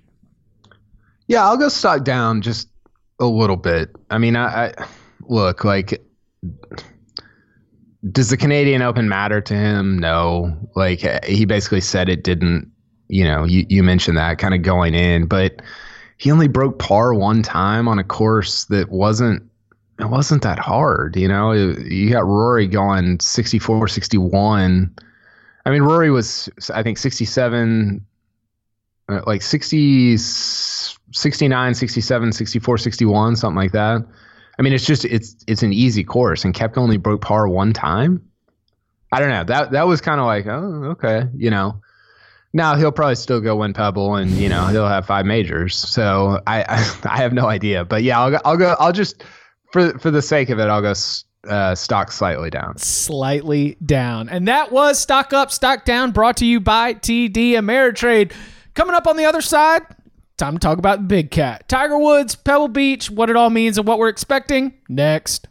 yeah 1.27 1.45
i'll 1.45 1.57
go 1.57 1.69
stock 1.69 2.05
down 2.05 2.41
just 2.41 2.69
a 3.19 3.27
little 3.27 3.57
bit. 3.57 3.95
I 4.11 4.19
mean 4.19 4.37
i, 4.37 4.67
I 4.67 4.87
look 5.29 5.65
like 5.65 6.03
does 8.13 8.29
the 8.29 8.37
canadian 8.37 8.83
open 8.83 9.09
matter 9.09 9.41
to 9.41 9.55
him? 9.55 9.99
No. 9.99 10.57
Like 10.75 11.25
he 11.25 11.45
basically 11.45 11.81
said 11.81 12.09
it 12.09 12.23
didn't 12.23 12.71
you 13.09 13.25
know 13.25 13.45
you, 13.45 13.67
you 13.69 13.83
mentioned 13.83 14.17
that 14.17 14.39
kind 14.39 14.55
of 14.55 14.63
going 14.63 14.95
in 14.95 15.27
but 15.27 15.61
he 16.17 16.31
only 16.31 16.49
broke 16.49 16.79
par 16.79 17.15
one 17.15 17.43
time 17.43 17.87
on 17.89 17.99
a 17.99 18.05
course 18.05 18.65
that 18.67 18.91
wasn't 18.91 19.43
it 20.01 20.07
wasn't 20.07 20.43
that 20.43 20.59
hard 20.59 21.17
you 21.17 21.29
know? 21.29 21.53
You 21.53 22.11
got 22.11 22.25
rory 22.25 22.67
going 22.67 23.21
64 23.21 23.89
61 23.89 24.95
i 25.67 25.71
mean 25.71 25.83
rory 25.83 26.11
was 26.11 26.49
i 26.75 26.83
think 26.83 26.99
67 26.99 28.05
uh, 29.09 29.21
like 29.27 29.43
60 29.43 30.17
69 31.13 31.75
67 31.75 32.33
64 32.33 32.79
61 32.79 33.37
something 33.37 33.57
like 33.57 33.73
that. 33.73 34.05
I 34.59 34.63
mean 34.63 34.73
it's 34.73 34.87
just 34.87 35.05
it's 35.05 35.37
it's 35.47 35.63
an 35.63 35.73
easy 35.73 36.05
course 36.05 36.45
and 36.45 36.55
Koepka 36.55 36.79
only 36.79 36.97
broke 36.97 37.23
par 37.23 37.49
one 37.49 37.73
time. 37.73 38.23
I 39.13 39.21
don't 39.21 39.31
know. 39.31 39.45
That 39.45 39.73
that 39.73 39.87
was 39.87 40.01
kind 40.01 40.21
of 40.21 40.27
like 40.27 40.47
oh 40.47 40.91
okay 40.93 41.29
you 41.37 41.51
know. 41.51 41.81
Now 42.53 42.77
he'll 42.77 42.93
probably 42.93 43.17
still 43.17 43.41
go 43.41 43.57
win 43.57 43.73
pebble 43.73 44.15
and 44.15 44.31
you 44.31 44.49
know 44.49 44.67
he'll 44.69 44.89
have 44.89 45.07
five 45.07 45.27
majors 45.27 45.75
so 45.75 46.41
i 46.47 46.63
i, 46.63 46.97
I 47.05 47.17
have 47.19 47.33
no 47.33 47.47
idea. 47.47 47.85
But 47.85 48.03
yeah 48.03 48.21
i'll 48.21 48.31
go 48.31 48.39
i'll 48.45 48.57
go 48.57 48.77
i'll 48.79 48.93
just 48.93 49.25
for 49.73 49.99
for 49.99 50.11
the 50.11 50.23
sake 50.23 50.51
of 50.51 50.59
it 50.59 50.69
i'll 50.69 50.83
go 50.83 50.95
uh, 51.49 51.75
stock 51.75 52.13
slightly 52.13 52.51
down. 52.51 52.79
Slightly 52.79 53.77
down. 53.85 54.29
And 54.29 54.49
that 54.49 54.73
was 54.73 54.99
Stock 54.99 55.33
Up, 55.33 55.51
Stock 55.51 55.85
Down, 55.85 56.13
brought 56.13 56.39
to 56.39 56.47
you 56.47 56.61
by 56.61 56.95
TD 56.95 57.53
Ameritrade. 57.53 58.33
Coming 58.75 58.95
up 58.95 59.07
on 59.07 59.17
the 59.17 59.25
other 59.25 59.41
side, 59.41 59.83
time 60.37 60.55
to 60.55 60.59
talk 60.59 60.79
about 60.79 61.09
Big 61.09 61.31
Cat. 61.31 61.69
Tiger 61.69 61.99
Woods, 61.99 62.35
Pebble 62.35 62.69
Beach, 62.69 63.11
what 63.11 63.31
it 63.31 63.37
all 63.37 63.51
means 63.51 63.79
and 63.79 63.87
what 63.87 63.99
we're 63.99 64.09
expecting 64.09 64.75
next. 64.89 65.49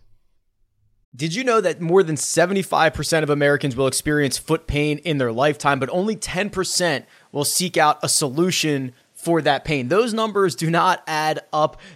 Did 1.16 1.36
you 1.36 1.44
know 1.44 1.62
that 1.62 1.80
more 1.80 2.02
than 2.02 2.16
75% 2.16 3.22
of 3.22 3.30
Americans 3.30 3.76
will 3.76 3.86
experience 3.86 4.40
foot 4.40 4.66
pain 4.66 4.98
in 5.00 5.20
their 5.20 5.32
lifetime, 5.32 5.80
but 5.80 5.90
only 5.92 6.16
10% 6.16 7.06
will 7.32 7.46
seek 7.46 7.78
out 7.78 8.00
a 8.02 8.10
solution 8.10 8.94
for 9.14 9.40
that 9.44 9.64
pain? 9.64 9.90
Those 9.90 10.12
numbers 10.12 10.56
do 10.56 10.72
not 10.72 11.04
add 11.06 11.42
up 11.54 11.80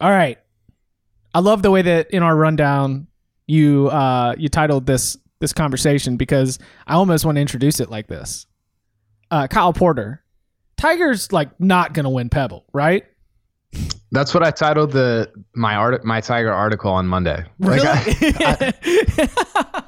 All 0.00 0.10
right. 0.10 0.38
I 1.34 1.40
love 1.40 1.62
the 1.62 1.70
way 1.70 1.82
that 1.82 2.10
in 2.10 2.22
our 2.22 2.34
rundown 2.36 3.06
you 3.46 3.88
uh 3.88 4.34
you 4.38 4.48
titled 4.48 4.86
this 4.86 5.16
this 5.38 5.52
conversation 5.52 6.16
because 6.16 6.58
I 6.86 6.94
almost 6.94 7.24
want 7.24 7.36
to 7.36 7.40
introduce 7.40 7.80
it 7.80 7.90
like 7.90 8.08
this. 8.08 8.46
Uh 9.30 9.46
Kyle 9.46 9.72
Porter. 9.72 10.22
Tiger's 10.76 11.32
like 11.32 11.58
not 11.60 11.94
going 11.94 12.04
to 12.04 12.10
win 12.10 12.28
Pebble, 12.28 12.64
right? 12.72 13.04
That's 14.12 14.34
what 14.34 14.42
I 14.42 14.50
titled 14.50 14.92
the 14.92 15.30
my 15.54 15.74
art 15.74 16.04
my 16.04 16.20
Tiger 16.20 16.52
article 16.52 16.90
on 16.90 17.06
Monday. 17.06 17.44
Really? 17.58 17.80
Like, 17.80 18.22
I, 18.22 18.74
I, 19.64 19.82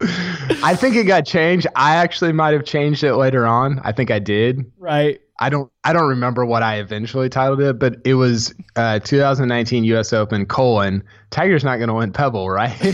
I 0.62 0.74
think 0.76 0.96
it 0.96 1.04
got 1.04 1.26
changed. 1.26 1.66
I 1.74 1.96
actually 1.96 2.32
might 2.32 2.52
have 2.52 2.64
changed 2.64 3.02
it 3.04 3.14
later 3.16 3.46
on. 3.46 3.80
I 3.84 3.92
think 3.92 4.10
I 4.10 4.18
did. 4.18 4.70
right. 4.78 5.20
I 5.38 5.50
don't 5.50 5.70
I 5.84 5.92
don't 5.92 6.08
remember 6.08 6.44
what 6.44 6.62
I 6.62 6.76
eventually 6.76 7.28
titled 7.28 7.60
it, 7.60 7.78
but 7.78 7.96
it 8.04 8.14
was 8.14 8.54
uh, 8.76 8.98
2019 8.98 9.84
U.S. 9.84 10.12
Open 10.12 10.46
colon 10.46 11.04
Tiger's 11.30 11.64
not 11.64 11.76
going 11.76 11.88
to 11.88 11.94
win 11.94 12.12
Pebble, 12.12 12.50
right? 12.50 12.74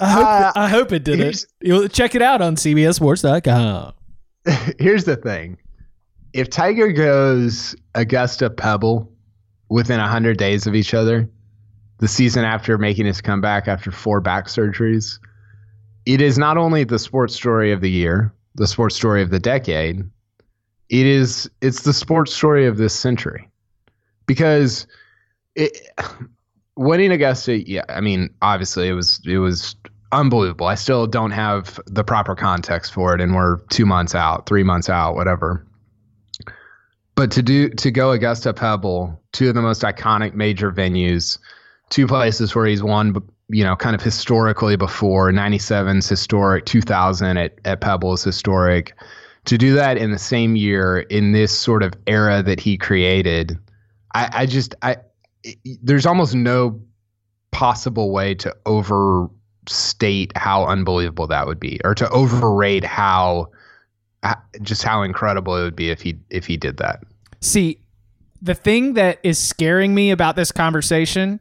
I 0.00 0.10
hope, 0.10 0.56
I 0.56 0.68
hope 0.68 0.92
it 0.92 1.04
did 1.04 1.20
it. 1.20 1.44
You'll 1.60 1.88
check 1.88 2.14
it 2.14 2.22
out 2.22 2.40
on 2.40 2.56
CBSSports.com. 2.56 3.92
Here's 4.78 5.04
the 5.04 5.16
thing: 5.16 5.58
if 6.32 6.50
Tiger 6.50 6.92
goes 6.92 7.76
Augusta 7.94 8.50
Pebble 8.50 9.10
within 9.68 10.00
100 10.00 10.36
days 10.36 10.66
of 10.66 10.74
each 10.74 10.92
other, 10.94 11.28
the 11.98 12.08
season 12.08 12.44
after 12.44 12.78
making 12.78 13.06
his 13.06 13.20
comeback 13.20 13.68
after 13.68 13.90
four 13.90 14.20
back 14.20 14.46
surgeries, 14.46 15.18
it 16.04 16.20
is 16.20 16.36
not 16.38 16.56
only 16.58 16.84
the 16.84 16.98
sports 16.98 17.34
story 17.34 17.72
of 17.72 17.80
the 17.80 17.90
year, 17.90 18.34
the 18.54 18.66
sports 18.66 18.96
story 18.96 19.22
of 19.22 19.30
the 19.30 19.38
decade. 19.38 20.02
It 20.88 21.06
is 21.06 21.50
it's 21.60 21.82
the 21.82 21.92
sports 21.92 22.34
story 22.34 22.66
of 22.66 22.76
this 22.76 22.94
century, 22.94 23.48
because 24.26 24.86
it, 25.54 25.76
winning 26.76 27.12
Augusta. 27.12 27.58
Yeah, 27.58 27.84
I 27.88 28.00
mean, 28.00 28.30
obviously 28.42 28.88
it 28.88 28.92
was 28.92 29.20
it 29.24 29.38
was 29.38 29.76
unbelievable. 30.12 30.66
I 30.66 30.74
still 30.74 31.06
don't 31.06 31.30
have 31.30 31.80
the 31.86 32.04
proper 32.04 32.34
context 32.34 32.92
for 32.92 33.14
it, 33.14 33.20
and 33.20 33.34
we're 33.34 33.58
two 33.70 33.86
months 33.86 34.14
out, 34.14 34.46
three 34.46 34.62
months 34.62 34.88
out, 34.88 35.14
whatever. 35.14 35.66
But 37.14 37.30
to 37.32 37.42
do 37.42 37.68
to 37.70 37.90
go 37.90 38.12
Augusta 38.12 38.52
Pebble, 38.52 39.20
two 39.32 39.48
of 39.48 39.54
the 39.54 39.62
most 39.62 39.82
iconic 39.82 40.34
major 40.34 40.70
venues, 40.70 41.38
two 41.90 42.06
places 42.06 42.54
where 42.54 42.66
he's 42.66 42.82
won, 42.82 43.16
you 43.48 43.64
know, 43.64 43.76
kind 43.76 43.94
of 43.94 44.02
historically 44.02 44.76
before. 44.76 45.30
97's 45.30 46.08
historic, 46.08 46.64
2000 46.66 47.36
at, 47.36 47.58
at 47.64 47.80
Pebble 47.80 48.14
is 48.14 48.24
historic. 48.24 48.94
To 49.46 49.58
do 49.58 49.74
that 49.74 49.96
in 49.96 50.12
the 50.12 50.18
same 50.18 50.54
year 50.54 51.00
in 51.00 51.32
this 51.32 51.56
sort 51.56 51.82
of 51.82 51.94
era 52.06 52.42
that 52.42 52.60
he 52.60 52.78
created, 52.78 53.58
I, 54.14 54.30
I 54.32 54.46
just 54.46 54.74
I 54.82 54.96
there's 55.82 56.06
almost 56.06 56.34
no 56.34 56.80
possible 57.50 58.12
way 58.12 58.34
to 58.36 58.54
overstate 58.66 60.32
how 60.36 60.64
unbelievable 60.66 61.26
that 61.26 61.46
would 61.46 61.58
be, 61.58 61.80
or 61.84 61.94
to 61.96 62.08
overrate 62.10 62.84
how 62.84 63.50
just 64.60 64.84
how 64.84 65.02
incredible 65.02 65.56
it 65.56 65.62
would 65.62 65.76
be 65.76 65.90
if 65.90 66.00
he 66.00 66.16
if 66.30 66.46
he 66.46 66.56
did 66.56 66.76
that. 66.76 67.02
See, 67.40 67.78
the 68.40 68.54
thing 68.54 68.94
that 68.94 69.18
is 69.22 69.38
scaring 69.38 69.94
me 69.94 70.10
about 70.10 70.36
this 70.36 70.52
conversation, 70.52 71.40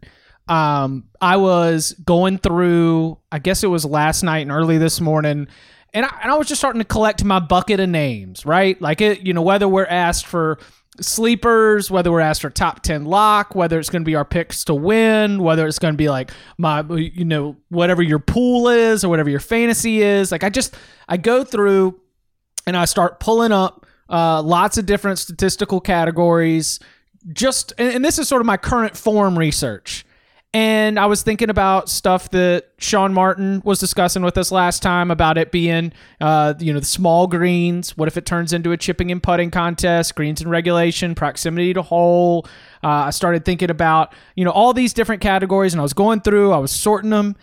um, 0.52 1.06
I 1.22 1.38
was 1.38 1.94
going 2.04 2.38
through, 2.38 3.18
I 3.32 3.40
guess 3.40 3.64
it 3.64 3.68
was 3.68 3.86
last 3.86 4.22
night 4.22 4.40
and 4.40 4.52
early 4.52 4.78
this 4.78 5.00
morning, 5.00 5.48
and 5.94 6.06
I, 6.06 6.20
and 6.22 6.30
I 6.30 6.36
was 6.36 6.50
just 6.50 6.60
starting 6.60 6.82
to 6.82 6.86
collect 6.86 7.24
my 7.24 7.40
bucket 7.40 7.80
of 7.80 7.88
names, 7.88 8.46
right? 8.46 8.80
Like 8.82 9.00
it, 9.00 9.26
you 9.26 9.34
know, 9.34 9.42
whether 9.42 9.70
we're 9.70 9.86
asked 9.86 10.26
for 10.26 10.60
sleepers, 11.00 11.90
whether 11.90 12.12
we're 12.12 12.20
asked 12.20 12.42
for 12.42 12.50
top 12.50 12.84
10 12.84 13.06
lock, 13.06 13.56
whether 13.56 13.80
it's 13.80 13.90
going 13.90 14.02
to 14.02 14.06
be 14.06 14.16
our 14.16 14.26
picks 14.26 14.66
to 14.66 14.74
win, 14.74 15.42
whether 15.42 15.66
it's 15.68 15.80
going 15.80 15.94
to 15.94 15.98
be 15.98 16.10
like 16.10 16.32
my, 16.58 16.82
you 16.82 17.24
know, 17.24 17.56
whatever 17.70 18.02
your 18.02 18.20
pool 18.20 18.68
is 18.68 19.06
or 19.06 19.10
whatever 19.10 19.30
your 19.30 19.40
fantasy 19.40 20.02
is. 20.02 20.34
Like 20.34 20.44
I 20.44 20.50
just, 20.50 20.76
I 21.08 21.16
go 21.16 21.46
through 21.46 21.98
and 22.68 22.76
I 22.76 22.84
start 22.84 23.22
pulling 23.22 23.54
up 23.54 23.86
uh, 24.10 24.42
lots 24.42 24.78
of 24.78 24.86
different 24.86 25.18
statistical 25.18 25.80
categories. 25.80 26.78
Just 27.32 27.72
and, 27.78 27.96
and 27.96 28.06
this 28.06 28.20
is 28.20 28.28
sort 28.28 28.42
of 28.42 28.46
my 28.46 28.58
current 28.58 28.98
form 28.98 29.40
research. 29.40 30.06
And 30.54 31.00
I 31.00 31.06
was 31.06 31.24
thinking 31.24 31.50
about 31.50 31.88
stuff 31.88 32.30
that 32.32 32.66
Sean 32.78 33.14
Martin 33.14 33.62
was 33.64 33.80
discussing 33.80 34.22
with 34.22 34.38
us 34.38 34.52
last 34.52 34.84
time 34.84 35.10
about 35.10 35.38
it 35.38 35.50
being, 35.50 35.94
uh, 36.20 36.56
you 36.60 36.74
know, 36.74 36.80
the 36.80 36.86
small 36.86 37.26
greens. 37.26 37.96
What 37.96 38.10
if 38.10 38.18
it 38.18 38.26
turns 38.26 38.52
into 38.52 38.74
a 38.74 38.78
chipping 38.78 39.12
and 39.12 39.24
putting 39.24 39.50
contest? 39.50 40.14
Greens 40.14 40.42
and 40.42 40.52
regulation, 40.52 41.16
proximity 41.16 41.74
to 41.74 41.82
hole. 41.82 42.46
Uh, 42.84 42.88
I 42.88 43.10
started 43.12 43.46
thinking 43.46 43.70
about, 43.70 44.14
you 44.36 44.44
know, 44.44 44.52
all 44.52 44.74
these 44.74 44.92
different 44.92 45.22
categories, 45.22 45.74
and 45.74 45.80
I 45.80 45.84
was 45.84 45.94
going 45.94 46.20
through, 46.20 46.52
I 46.52 46.58
was 46.58 46.72
sorting 46.72 47.12
them. 47.12 47.38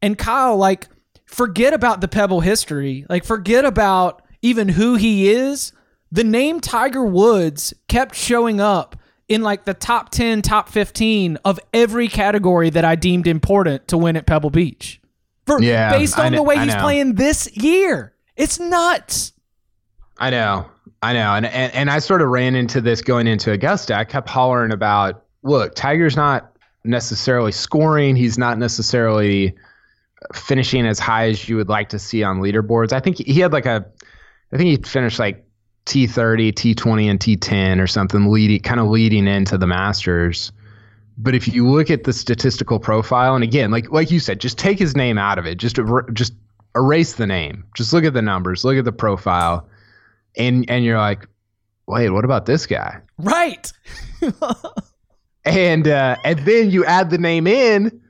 And 0.00 0.16
Kyle, 0.16 0.56
like, 0.56 0.86
forget 1.26 1.72
about 1.74 2.00
the 2.00 2.08
Pebble 2.08 2.42
history. 2.42 3.06
Like, 3.08 3.24
forget 3.24 3.64
about 3.64 4.22
even 4.40 4.68
who 4.68 4.94
he 4.94 5.30
is. 5.30 5.72
The 6.12 6.24
name 6.24 6.60
Tiger 6.60 7.04
Woods 7.04 7.74
kept 7.88 8.14
showing 8.14 8.60
up 8.60 8.94
in 9.32 9.42
like 9.42 9.64
the 9.64 9.74
top 9.74 10.10
10, 10.10 10.42
top 10.42 10.68
15 10.68 11.38
of 11.44 11.58
every 11.72 12.08
category 12.08 12.70
that 12.70 12.84
I 12.84 12.94
deemed 12.96 13.26
important 13.26 13.88
to 13.88 13.98
win 13.98 14.16
at 14.16 14.26
Pebble 14.26 14.50
Beach. 14.50 15.00
For, 15.46 15.60
Yeah, 15.60 15.90
based 15.90 16.18
on 16.18 16.32
the 16.32 16.42
way 16.42 16.56
I 16.56 16.64
he's 16.64 16.74
know. 16.74 16.80
playing 16.80 17.14
this 17.14 17.48
year. 17.56 18.14
It's 18.36 18.60
nuts. 18.60 19.32
I 20.18 20.30
know, 20.30 20.66
I 21.02 21.12
know, 21.14 21.34
and, 21.34 21.46
and 21.46 21.74
and 21.74 21.90
I 21.90 21.98
sort 21.98 22.22
of 22.22 22.28
ran 22.28 22.54
into 22.54 22.80
this 22.80 23.00
going 23.00 23.26
into 23.26 23.50
Augusta. 23.50 23.94
I 23.96 24.04
kept 24.04 24.28
hollering 24.28 24.72
about, 24.72 25.24
look, 25.42 25.74
Tiger's 25.74 26.16
not 26.16 26.52
necessarily 26.84 27.50
scoring. 27.52 28.14
He's 28.14 28.38
not 28.38 28.58
necessarily 28.58 29.56
finishing 30.34 30.86
as 30.86 30.98
high 30.98 31.28
as 31.28 31.48
you 31.48 31.56
would 31.56 31.68
like 31.68 31.88
to 31.88 31.98
see 31.98 32.22
on 32.22 32.38
leaderboards. 32.40 32.92
I 32.92 33.00
think 33.00 33.18
he 33.18 33.40
had 33.40 33.52
like 33.52 33.66
a, 33.66 33.84
I 34.52 34.56
think 34.56 34.68
he 34.68 34.88
finished 34.88 35.18
like 35.18 35.44
T30, 35.86 36.52
T20, 36.52 37.10
and 37.10 37.18
T10 37.18 37.80
or 37.80 37.86
something, 37.86 38.30
leading 38.30 38.60
kind 38.60 38.80
of 38.80 38.88
leading 38.88 39.26
into 39.26 39.58
the 39.58 39.66
Masters. 39.66 40.52
But 41.18 41.34
if 41.34 41.48
you 41.48 41.68
look 41.68 41.90
at 41.90 42.04
the 42.04 42.12
statistical 42.12 42.78
profile, 42.78 43.34
and 43.34 43.44
again, 43.44 43.70
like 43.70 43.90
like 43.90 44.10
you 44.10 44.20
said, 44.20 44.40
just 44.40 44.58
take 44.58 44.78
his 44.78 44.96
name 44.96 45.18
out 45.18 45.38
of 45.38 45.46
it. 45.46 45.56
Just 45.56 45.78
just 46.12 46.32
erase 46.74 47.14
the 47.14 47.26
name. 47.26 47.64
Just 47.76 47.92
look 47.92 48.04
at 48.04 48.14
the 48.14 48.22
numbers. 48.22 48.64
Look 48.64 48.76
at 48.76 48.84
the 48.84 48.92
profile, 48.92 49.68
and 50.36 50.68
and 50.70 50.84
you're 50.84 50.98
like, 50.98 51.26
wait, 51.86 52.10
what 52.10 52.24
about 52.24 52.46
this 52.46 52.66
guy? 52.66 52.98
Right. 53.18 53.70
and 55.44 55.88
uh, 55.88 56.16
and 56.24 56.38
then 56.40 56.70
you 56.70 56.84
add 56.84 57.10
the 57.10 57.18
name 57.18 57.46
in, 57.46 58.00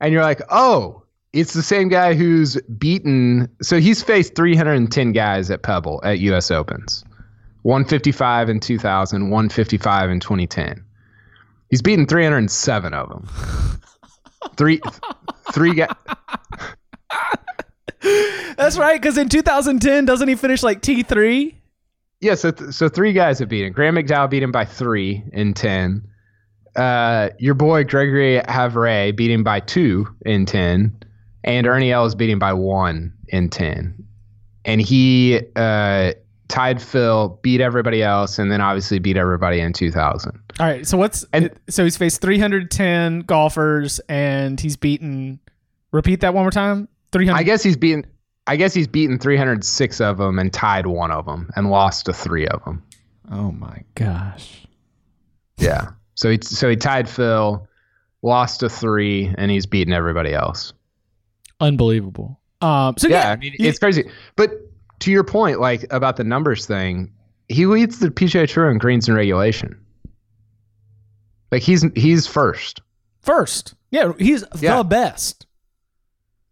and 0.00 0.12
you're 0.12 0.22
like, 0.22 0.42
oh, 0.50 1.02
it's 1.32 1.52
the 1.52 1.62
same 1.62 1.88
guy 1.88 2.14
who's 2.14 2.56
beaten. 2.78 3.48
So 3.62 3.78
he's 3.78 4.02
faced 4.02 4.34
310 4.34 5.12
guys 5.12 5.50
at 5.50 5.62
Pebble 5.62 6.00
at 6.04 6.18
U.S. 6.20 6.50
Opens, 6.50 7.04
155 7.66 8.48
in 8.48 8.60
2000, 8.60 9.22
155 9.22 10.10
in 10.10 10.20
2010. 10.20 10.84
He's 11.68 11.82
beaten 11.82 12.06
307 12.06 12.94
of 12.94 13.08
them. 13.08 13.28
Three, 14.56 14.80
three 15.52 15.74
guys. 15.74 15.90
That's 18.56 18.78
right. 18.78 19.00
Because 19.00 19.18
in 19.18 19.28
2010, 19.28 20.04
doesn't 20.04 20.28
he 20.28 20.36
finish 20.36 20.62
like 20.62 20.80
T3? 20.80 21.56
Yeah, 22.20 22.36
so 22.36 22.52
th- 22.52 22.70
so 22.70 22.88
three 22.88 23.12
guys 23.12 23.40
have 23.40 23.48
beaten. 23.48 23.72
Graeme 23.72 23.96
McDowell 23.96 24.30
beat 24.30 24.44
him 24.44 24.52
by 24.52 24.64
three 24.64 25.24
in 25.32 25.52
ten. 25.52 26.06
Uh, 26.76 27.30
your 27.40 27.54
boy 27.54 27.82
Gregory 27.82 28.40
Havret 28.48 29.16
beat 29.16 29.32
him 29.32 29.42
by 29.42 29.58
two 29.58 30.06
in 30.24 30.46
ten, 30.46 30.96
and 31.42 31.66
Ernie 31.66 31.90
Els 31.90 32.14
beat 32.14 32.30
him 32.30 32.38
by 32.38 32.52
one 32.52 33.12
in 33.28 33.50
ten. 33.50 34.06
And 34.64 34.80
he 34.80 35.40
uh, 35.56 36.12
tied 36.48 36.80
Phil, 36.80 37.38
beat 37.42 37.60
everybody 37.60 38.02
else, 38.02 38.38
and 38.38 38.50
then 38.50 38.60
obviously 38.60 38.98
beat 38.98 39.16
everybody 39.16 39.60
in 39.60 39.72
2000. 39.72 40.32
All 40.60 40.66
right. 40.66 40.86
So 40.86 40.96
what's 40.96 41.24
And- 41.32 41.50
so 41.68 41.84
he's 41.84 41.96
faced 41.96 42.20
310 42.20 43.20
golfers 43.20 43.98
and 44.08 44.58
he's 44.60 44.76
beaten. 44.76 45.40
Repeat 45.92 46.20
that 46.20 46.34
one 46.34 46.44
more 46.44 46.50
time. 46.50 46.88
300. 47.12 47.38
I 47.38 47.42
guess 47.42 47.62
he's 47.62 47.76
beaten. 47.76 48.06
I 48.46 48.56
guess 48.56 48.72
he's 48.74 48.86
beaten 48.86 49.18
306 49.18 50.00
of 50.00 50.18
them 50.18 50.38
and 50.38 50.52
tied 50.52 50.86
one 50.86 51.10
of 51.10 51.26
them 51.26 51.50
and 51.56 51.68
lost 51.70 52.06
to 52.06 52.12
three 52.12 52.46
of 52.46 52.62
them. 52.64 52.82
oh 53.32 53.50
my 53.52 53.82
gosh. 53.96 54.66
Yeah. 55.56 55.88
So 56.14 56.30
he 56.30 56.38
so 56.42 56.68
he 56.70 56.76
tied 56.76 57.08
Phil, 57.08 57.66
lost 58.22 58.60
to 58.60 58.68
three, 58.68 59.34
and 59.36 59.50
he's 59.50 59.66
beaten 59.66 59.92
everybody 59.92 60.32
else. 60.32 60.72
Unbelievable. 61.60 62.38
Um. 62.60 62.94
So 62.98 63.08
yeah, 63.08 63.24
yeah, 63.26 63.30
I 63.32 63.36
mean, 63.36 63.54
it's 63.58 63.78
crazy. 63.78 64.08
But 64.36 64.50
to 65.00 65.10
your 65.10 65.24
point, 65.24 65.60
like 65.60 65.86
about 65.92 66.16
the 66.16 66.24
numbers 66.24 66.66
thing, 66.66 67.12
he 67.48 67.66
leads 67.66 67.98
the 67.98 68.08
PGA 68.10 68.48
Tour 68.48 68.70
in 68.70 68.78
greens 68.78 69.08
and 69.08 69.16
regulation. 69.16 69.78
Like 71.52 71.62
he's 71.62 71.84
he's 71.94 72.26
first. 72.26 72.80
first. 73.22 73.74
Yeah, 73.90 74.12
he's 74.18 74.44
Yeah. 74.60 74.78
the 74.78 74.84
best. 74.84 75.46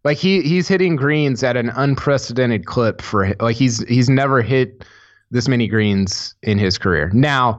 Like 0.05 0.19
he 0.19 0.43
he's 0.43 0.69
hitting 0.69 0.97
greens 0.97 1.43
at 1.43 1.57
an 1.57 1.71
unprecedented 1.71 2.67
clip 2.67 3.01
for 3.01 3.35
like 3.41 3.57
he's 3.57 3.83
he's 3.89 4.09
never 4.09 4.43
hit 4.43 4.85
this 5.31 5.49
many 5.49 5.67
greens 5.67 6.35
in 6.43 6.59
his 6.59 6.79
career. 6.79 7.11
Now, 7.13 7.59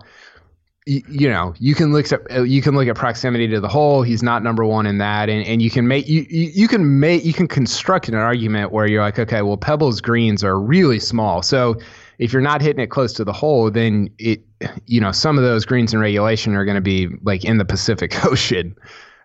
you, 0.85 1.01
you 1.07 1.29
know 1.29 1.53
you 1.57 1.73
can 1.75 1.91
look 1.91 2.11
at 2.11 2.47
you 2.47 2.61
can 2.61 2.75
look 2.75 2.87
at 2.87 2.95
proximity 2.95 3.47
to 3.47 3.59
the 3.59 3.67
hole. 3.67 4.03
He's 4.03 4.21
not 4.21 4.43
number 4.43 4.65
one 4.65 4.85
in 4.85 4.97
that, 4.99 5.29
and, 5.29 5.45
and 5.45 5.61
you 5.61 5.69
can 5.69 5.87
make 5.87 6.07
you, 6.07 6.25
you 6.29 6.51
you 6.53 6.67
can 6.67 6.99
make 6.99 7.25
you 7.25 7.33
can 7.33 7.47
construct 7.47 8.07
an 8.07 8.15
argument 8.15 8.71
where 8.71 8.87
you're 8.87 9.01
like, 9.01 9.19
okay, 9.19 9.41
well 9.41 9.57
Pebbles 9.57 10.01
greens 10.01 10.43
are 10.43 10.59
really 10.59 10.99
small, 10.99 11.41
so 11.41 11.75
if 12.17 12.31
you're 12.31 12.41
not 12.41 12.61
hitting 12.61 12.81
it 12.81 12.87
close 12.87 13.13
to 13.13 13.23
the 13.23 13.33
hole, 13.33 13.69
then 13.71 14.09
it 14.19 14.43
you 14.85 15.01
know 15.01 15.11
some 15.11 15.37
of 15.37 15.43
those 15.43 15.65
greens 15.65 15.93
in 15.93 15.99
regulation 15.99 16.55
are 16.55 16.65
going 16.65 16.75
to 16.75 16.81
be 16.81 17.09
like 17.23 17.43
in 17.43 17.57
the 17.57 17.65
Pacific 17.65 18.23
Ocean. 18.25 18.75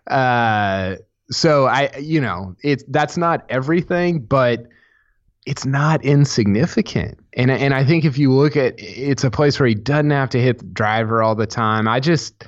Uh, 0.07 0.95
so 1.29 1.65
I, 1.65 1.95
you 1.97 2.19
know, 2.19 2.55
it's 2.63 2.83
that's 2.89 3.17
not 3.17 3.45
everything, 3.49 4.19
but 4.19 4.65
it's 5.45 5.65
not 5.65 6.03
insignificant. 6.03 7.20
And 7.33 7.49
and 7.49 7.73
I 7.73 7.85
think 7.85 8.03
if 8.03 8.17
you 8.17 8.31
look 8.31 8.57
at, 8.57 8.75
it's 8.77 9.23
a 9.23 9.31
place 9.31 9.59
where 9.59 9.67
he 9.67 9.75
doesn't 9.75 10.11
have 10.11 10.29
to 10.31 10.41
hit 10.41 10.59
the 10.59 10.65
driver 10.65 11.23
all 11.23 11.35
the 11.35 11.47
time. 11.47 11.87
I 11.87 11.99
just, 11.99 12.45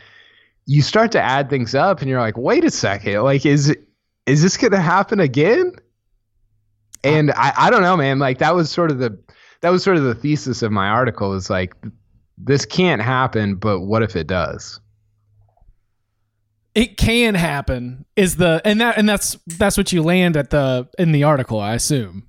you 0.65 0.81
start 0.81 1.11
to 1.13 1.21
add 1.21 1.49
things 1.49 1.73
up, 1.73 2.01
and 2.01 2.09
you're 2.09 2.19
like, 2.19 2.37
wait 2.37 2.65
a 2.65 2.71
second, 2.71 3.21
like 3.23 3.45
is 3.45 3.75
is 4.25 4.41
this 4.41 4.57
to 4.57 4.79
happen 4.79 5.19
again? 5.19 5.73
And 7.03 7.31
I, 7.31 7.53
I 7.57 7.69
don't 7.69 7.81
know, 7.81 7.97
man. 7.97 8.19
Like 8.19 8.39
that 8.39 8.55
was 8.55 8.71
sort 8.71 8.91
of 8.91 8.99
the 8.99 9.17
that 9.61 9.69
was 9.69 9.83
sort 9.83 9.97
of 9.97 10.03
the 10.03 10.15
thesis 10.15 10.61
of 10.61 10.71
my 10.71 10.87
article. 10.87 11.33
Is 11.33 11.49
like 11.49 11.75
this 12.37 12.65
can't 12.65 13.01
happen, 13.01 13.55
but 13.55 13.81
what 13.81 14.03
if 14.03 14.15
it 14.15 14.27
does? 14.27 14.79
It 16.75 16.97
can 16.97 17.35
happen. 17.35 18.05
Is 18.15 18.37
the 18.37 18.61
and 18.65 18.81
that 18.81 18.97
and 18.97 19.07
that's 19.07 19.37
that's 19.45 19.77
what 19.77 19.91
you 19.91 20.01
land 20.01 20.35
at 20.35 20.49
the 20.49 20.87
in 20.97 21.11
the 21.11 21.23
article. 21.23 21.59
I 21.59 21.73
assume. 21.73 22.27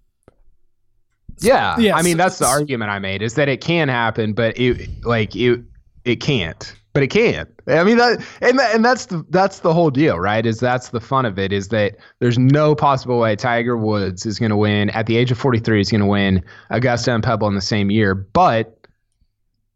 Yeah, 1.40 1.78
Yes. 1.78 1.94
I 1.96 2.02
mean 2.02 2.16
that's 2.16 2.38
the 2.38 2.46
argument 2.46 2.90
I 2.90 2.98
made 2.98 3.22
is 3.22 3.34
that 3.34 3.48
it 3.48 3.60
can 3.60 3.88
happen, 3.88 4.32
but 4.32 4.58
it 4.58 5.04
like 5.04 5.34
it 5.36 5.60
it 6.04 6.16
can't, 6.16 6.74
but 6.92 7.02
it 7.02 7.08
can. 7.08 7.46
I 7.66 7.82
mean 7.82 7.96
that 7.96 8.24
and 8.40 8.58
that, 8.58 8.74
and 8.74 8.84
that's 8.84 9.06
the 9.06 9.24
that's 9.30 9.60
the 9.60 9.72
whole 9.72 9.90
deal, 9.90 10.18
right? 10.18 10.44
Is 10.44 10.60
that's 10.60 10.90
the 10.90 11.00
fun 11.00 11.24
of 11.26 11.38
it 11.38 11.52
is 11.52 11.68
that 11.68 11.96
there's 12.20 12.38
no 12.38 12.74
possible 12.74 13.18
way 13.18 13.36
Tiger 13.36 13.76
Woods 13.76 14.26
is 14.26 14.38
going 14.38 14.50
to 14.50 14.56
win 14.56 14.90
at 14.90 15.06
the 15.06 15.16
age 15.16 15.30
of 15.30 15.38
43. 15.38 15.78
He's 15.78 15.90
going 15.90 16.00
to 16.00 16.06
win 16.06 16.42
Augusta 16.70 17.12
and 17.12 17.22
Pebble 17.22 17.48
in 17.48 17.54
the 17.54 17.60
same 17.60 17.90
year, 17.90 18.14
but 18.14 18.86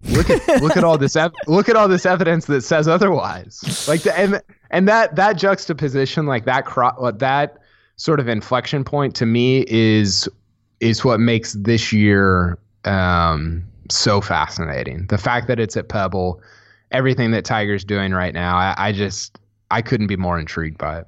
look 0.05 0.31
at 0.31 0.63
look 0.63 0.77
at 0.77 0.85
all 0.85 0.99
this 0.99 1.17
look 1.47 1.69
at 1.69 1.77
all 1.77 1.89
this 1.89 2.07
evidence 2.07 2.47
that 2.47 2.63
says 2.63 2.87
otherwise. 2.89 3.87
Like 3.89 4.03
the, 4.03 4.17
and 4.19 4.43
and 4.71 4.87
that 4.89 5.17
that 5.17 5.37
juxtaposition, 5.39 6.27
like 6.27 6.45
that 6.45 6.67
cro- 6.67 6.97
uh, 6.99 7.11
that 7.13 7.59
sort 7.97 8.21
of 8.21 8.29
inflection 8.29 8.85
point 8.85 9.15
to 9.17 9.27
me 9.27 9.65
is 9.67 10.29
is 10.81 11.05
what 11.05 11.21
makes 11.21 11.55
this 11.55 11.93
year 11.93 12.59
um, 12.85 13.65
so 13.91 14.21
fascinating. 14.21 15.07
The 15.09 15.19
fact 15.19 15.49
that 15.49 15.59
it's 15.59 15.77
at 15.77 15.89
Pebble, 15.89 16.41
everything 16.91 17.31
that 17.33 17.45
Tiger's 17.45 17.85
doing 17.85 18.13
right 18.13 18.35
now, 18.35 18.57
I, 18.57 18.75
I 18.77 18.93
just 18.93 19.39
I 19.71 19.83
couldn't 19.83 20.07
be 20.07 20.17
more 20.17 20.39
intrigued 20.39 20.79
by 20.79 21.01
it. 21.01 21.07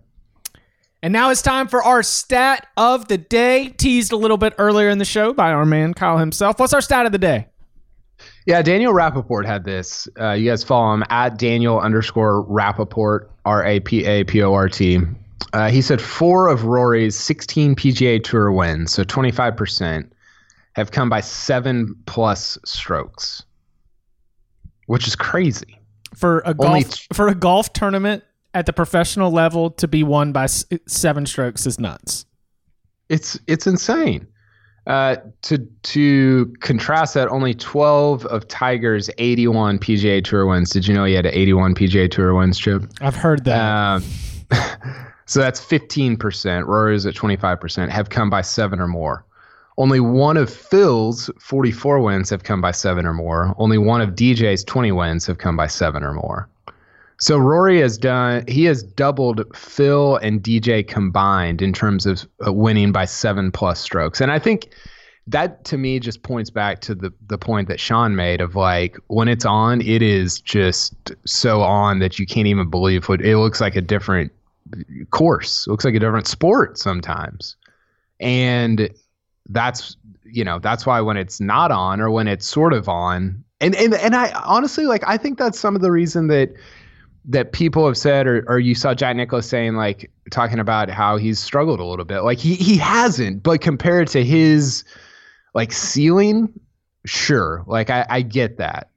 And 1.02 1.12
now 1.12 1.30
it's 1.30 1.40
time 1.40 1.66
for 1.66 1.82
our 1.82 2.02
stat 2.02 2.66
of 2.76 3.08
the 3.08 3.16
day, 3.16 3.70
teased 3.78 4.12
a 4.12 4.16
little 4.16 4.36
bit 4.36 4.52
earlier 4.58 4.90
in 4.90 4.98
the 4.98 5.06
show 5.06 5.32
by 5.32 5.50
our 5.50 5.64
man 5.64 5.94
Kyle 5.94 6.18
himself. 6.18 6.58
What's 6.60 6.74
our 6.74 6.82
stat 6.82 7.06
of 7.06 7.12
the 7.12 7.18
day? 7.18 7.46
Yeah, 8.44 8.60
Daniel 8.60 8.92
Rapaport 8.92 9.46
had 9.46 9.64
this. 9.64 10.08
Uh, 10.18 10.32
you 10.32 10.50
guys 10.50 10.62
follow 10.62 10.92
him 10.92 11.04
at 11.08 11.38
Daniel 11.38 11.80
underscore 11.80 12.44
Rapaport, 12.44 13.28
R 13.46 13.64
A 13.64 13.80
P 13.80 14.04
A 14.04 14.24
P 14.24 14.42
O 14.42 14.52
R 14.52 14.68
T. 14.68 14.98
Uh, 15.52 15.70
he 15.70 15.82
said 15.82 16.00
four 16.00 16.48
of 16.48 16.64
Rory's 16.64 17.16
16 17.16 17.74
PGA 17.74 18.22
Tour 18.22 18.52
wins, 18.52 18.92
so 18.92 19.02
25%, 19.04 20.10
have 20.74 20.92
come 20.92 21.08
by 21.08 21.20
seven 21.20 21.96
plus 22.06 22.56
strokes, 22.64 23.42
which 24.86 25.06
is 25.08 25.16
crazy. 25.16 25.78
For 26.14 26.42
a 26.44 26.54
golf 26.54 27.06
for 27.12 27.28
a 27.28 27.34
golf 27.34 27.72
tournament 27.72 28.24
at 28.54 28.66
the 28.66 28.72
professional 28.72 29.30
level 29.30 29.70
to 29.72 29.86
be 29.88 30.02
won 30.02 30.32
by 30.32 30.44
s- 30.44 30.64
seven 30.86 31.24
strokes 31.26 31.66
is 31.66 31.78
nuts. 31.78 32.26
It's 33.08 33.38
it's 33.46 33.66
insane. 33.66 34.26
Uh, 34.86 35.16
to 35.42 35.58
to 35.82 36.52
contrast 36.60 37.14
that, 37.14 37.28
only 37.28 37.54
12 37.54 38.26
of 38.26 38.48
Tiger's 38.48 39.08
81 39.18 39.78
PGA 39.78 40.24
Tour 40.24 40.46
wins. 40.46 40.70
Did 40.70 40.86
you 40.88 40.94
know 40.94 41.04
he 41.04 41.14
had 41.14 41.26
81 41.26 41.74
PGA 41.74 42.10
Tour 42.10 42.34
wins, 42.34 42.58
Chip? 42.58 42.84
I've 43.00 43.14
heard 43.14 43.44
that. 43.44 43.60
Um, 43.60 44.02
so 45.30 45.38
that's 45.38 45.60
15%. 45.60 46.66
Rory's 46.66 47.06
at 47.06 47.14
25%, 47.14 47.88
have 47.88 48.10
come 48.10 48.30
by 48.30 48.40
seven 48.40 48.80
or 48.80 48.88
more. 48.88 49.24
Only 49.78 50.00
one 50.00 50.36
of 50.36 50.52
Phil's 50.52 51.30
44 51.38 52.00
wins 52.00 52.30
have 52.30 52.42
come 52.42 52.60
by 52.60 52.72
seven 52.72 53.06
or 53.06 53.14
more. 53.14 53.54
Only 53.56 53.78
one 53.78 54.00
of 54.00 54.16
DJ's 54.16 54.64
20 54.64 54.90
wins 54.90 55.26
have 55.26 55.38
come 55.38 55.56
by 55.56 55.68
seven 55.68 56.02
or 56.02 56.14
more. 56.14 56.48
So 57.20 57.38
Rory 57.38 57.78
has 57.80 57.96
done, 57.96 58.44
he 58.48 58.64
has 58.64 58.82
doubled 58.82 59.44
Phil 59.54 60.16
and 60.16 60.42
DJ 60.42 60.84
combined 60.84 61.62
in 61.62 61.72
terms 61.72 62.06
of 62.06 62.26
winning 62.40 62.90
by 62.90 63.04
seven 63.04 63.52
plus 63.52 63.78
strokes. 63.78 64.20
And 64.20 64.32
I 64.32 64.40
think 64.40 64.70
that 65.28 65.64
to 65.66 65.78
me 65.78 66.00
just 66.00 66.24
points 66.24 66.50
back 66.50 66.80
to 66.80 66.94
the 66.96 67.12
the 67.28 67.38
point 67.38 67.68
that 67.68 67.78
Sean 67.78 68.16
made 68.16 68.40
of 68.40 68.56
like 68.56 68.98
when 69.06 69.28
it's 69.28 69.44
on, 69.44 69.80
it 69.80 70.02
is 70.02 70.40
just 70.40 71.12
so 71.24 71.60
on 71.60 72.00
that 72.00 72.18
you 72.18 72.26
can't 72.26 72.48
even 72.48 72.68
believe 72.68 73.08
what 73.08 73.20
it 73.20 73.36
looks 73.36 73.60
like 73.60 73.76
a 73.76 73.80
different 73.80 74.32
course. 75.10 75.66
It 75.66 75.70
looks 75.70 75.84
like 75.84 75.94
a 75.94 75.98
different 75.98 76.26
sport 76.26 76.78
sometimes. 76.78 77.56
And 78.18 78.90
that's 79.48 79.96
you 80.24 80.44
know, 80.44 80.58
that's 80.58 80.86
why 80.86 81.00
when 81.00 81.16
it's 81.16 81.40
not 81.40 81.72
on 81.72 82.00
or 82.00 82.10
when 82.10 82.28
it's 82.28 82.46
sort 82.46 82.72
of 82.72 82.88
on 82.88 83.42
and 83.60 83.74
and 83.74 83.94
and 83.94 84.14
I 84.14 84.32
honestly 84.44 84.86
like 84.86 85.02
I 85.06 85.16
think 85.16 85.38
that's 85.38 85.58
some 85.58 85.74
of 85.76 85.82
the 85.82 85.90
reason 85.90 86.28
that 86.28 86.52
that 87.26 87.52
people 87.52 87.86
have 87.86 87.96
said 87.96 88.26
or 88.26 88.44
or 88.48 88.58
you 88.58 88.74
saw 88.74 88.94
Jack 88.94 89.16
Nicklaus 89.16 89.46
saying 89.46 89.76
like 89.76 90.10
talking 90.30 90.58
about 90.58 90.88
how 90.88 91.16
he's 91.16 91.38
struggled 91.38 91.80
a 91.80 91.84
little 91.84 92.04
bit. 92.04 92.20
Like 92.20 92.38
he 92.38 92.54
he 92.54 92.76
hasn't, 92.76 93.42
but 93.42 93.60
compared 93.60 94.08
to 94.08 94.24
his 94.24 94.84
like 95.54 95.72
ceiling, 95.72 96.52
sure. 97.04 97.64
Like 97.66 97.90
I, 97.90 98.06
I 98.08 98.22
get 98.22 98.56
that. 98.58 98.90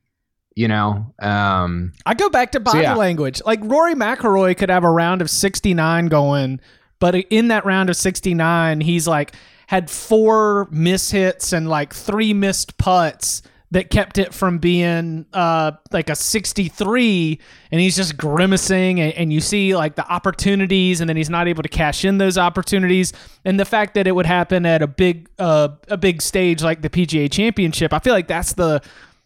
You 0.56 0.68
know, 0.68 1.13
um, 1.20 1.94
I 2.06 2.13
go 2.13 2.30
back 2.30 2.52
to 2.52 2.60
body 2.60 2.82
yeah. 2.82 2.96
language. 2.96 3.42
Like 3.46 3.60
Rory 3.63 3.96
McIlroy 3.96 4.56
could 4.56 4.70
have 4.70 4.84
a 4.84 4.89
round 4.89 5.22
of 5.22 5.30
69 5.30 6.08
going, 6.08 6.60
but 7.00 7.16
in 7.16 7.48
that 7.48 7.66
round 7.66 7.89
of 7.89 7.96
69, 7.96 8.82
he's 8.82 9.08
like 9.08 9.34
had 9.68 9.89
four 9.89 10.68
miss 10.70 11.10
hits 11.10 11.54
and 11.54 11.68
like 11.68 11.94
three 11.94 12.34
missed 12.34 12.78
putts 12.78 13.42
that 13.74 13.89
kept 13.89 14.20
it 14.20 14.36
from 14.36 14.60
being 14.60 15.26
uh, 15.34 15.72
like 15.92 16.08
a 16.08 16.16
63 16.16 17.39
and 17.72 17.82
he's 17.82 17.96
just 17.96 18.16
grimacing 18.18 19.02
and, 19.02 19.13
and, 19.13 19.34
you 19.34 19.42
see 19.42 19.76
like 19.76 19.96
the 19.96 20.08
opportunities 20.08 21.02
and 21.02 21.10
then 21.10 21.18
he's 21.18 21.30
not 21.30 21.48
able 21.48 21.63
to 21.63 21.70
cash 21.70 22.06
in 22.06 22.20
those 22.20 22.38
opportunities 22.38 23.13
and 23.46 23.60
the 23.60 23.66
fact 23.66 23.96
that 23.96 24.06
it 24.06 24.12
would 24.12 24.28
happen 24.28 24.68
at 24.68 24.84
a 24.84 24.88
big 24.88 25.28
uh, 25.39 25.70
a 25.88 25.98
big 25.98 26.22
stage 26.22 26.62
like 26.62 26.84
the 26.84 26.89
PGA 26.89 27.32
championship 27.32 27.94
I 27.94 28.00
feel 28.00 28.13
like 28.13 28.28
that's 28.28 28.54
the 28.54 28.80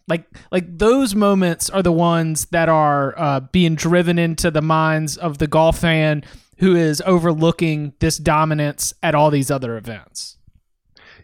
like 0.08 0.26
like 0.50 0.78
those 0.78 1.14
moments 1.14 1.70
are 1.70 1.82
the 1.82 1.92
ones 1.92 2.46
that 2.46 2.68
are 2.68 3.14
uh, 3.18 3.40
being 3.40 3.74
driven 3.74 4.18
into 4.18 4.50
the 4.50 4.62
minds 4.62 5.16
of 5.16 5.38
the 5.38 5.46
golf 5.46 5.78
fan 5.78 6.24
who 6.58 6.74
is 6.74 7.00
overlooking 7.06 7.92
this 8.00 8.18
dominance 8.18 8.92
at 9.02 9.14
all 9.14 9.30
these 9.30 9.50
other 9.50 9.76
events 9.76 10.38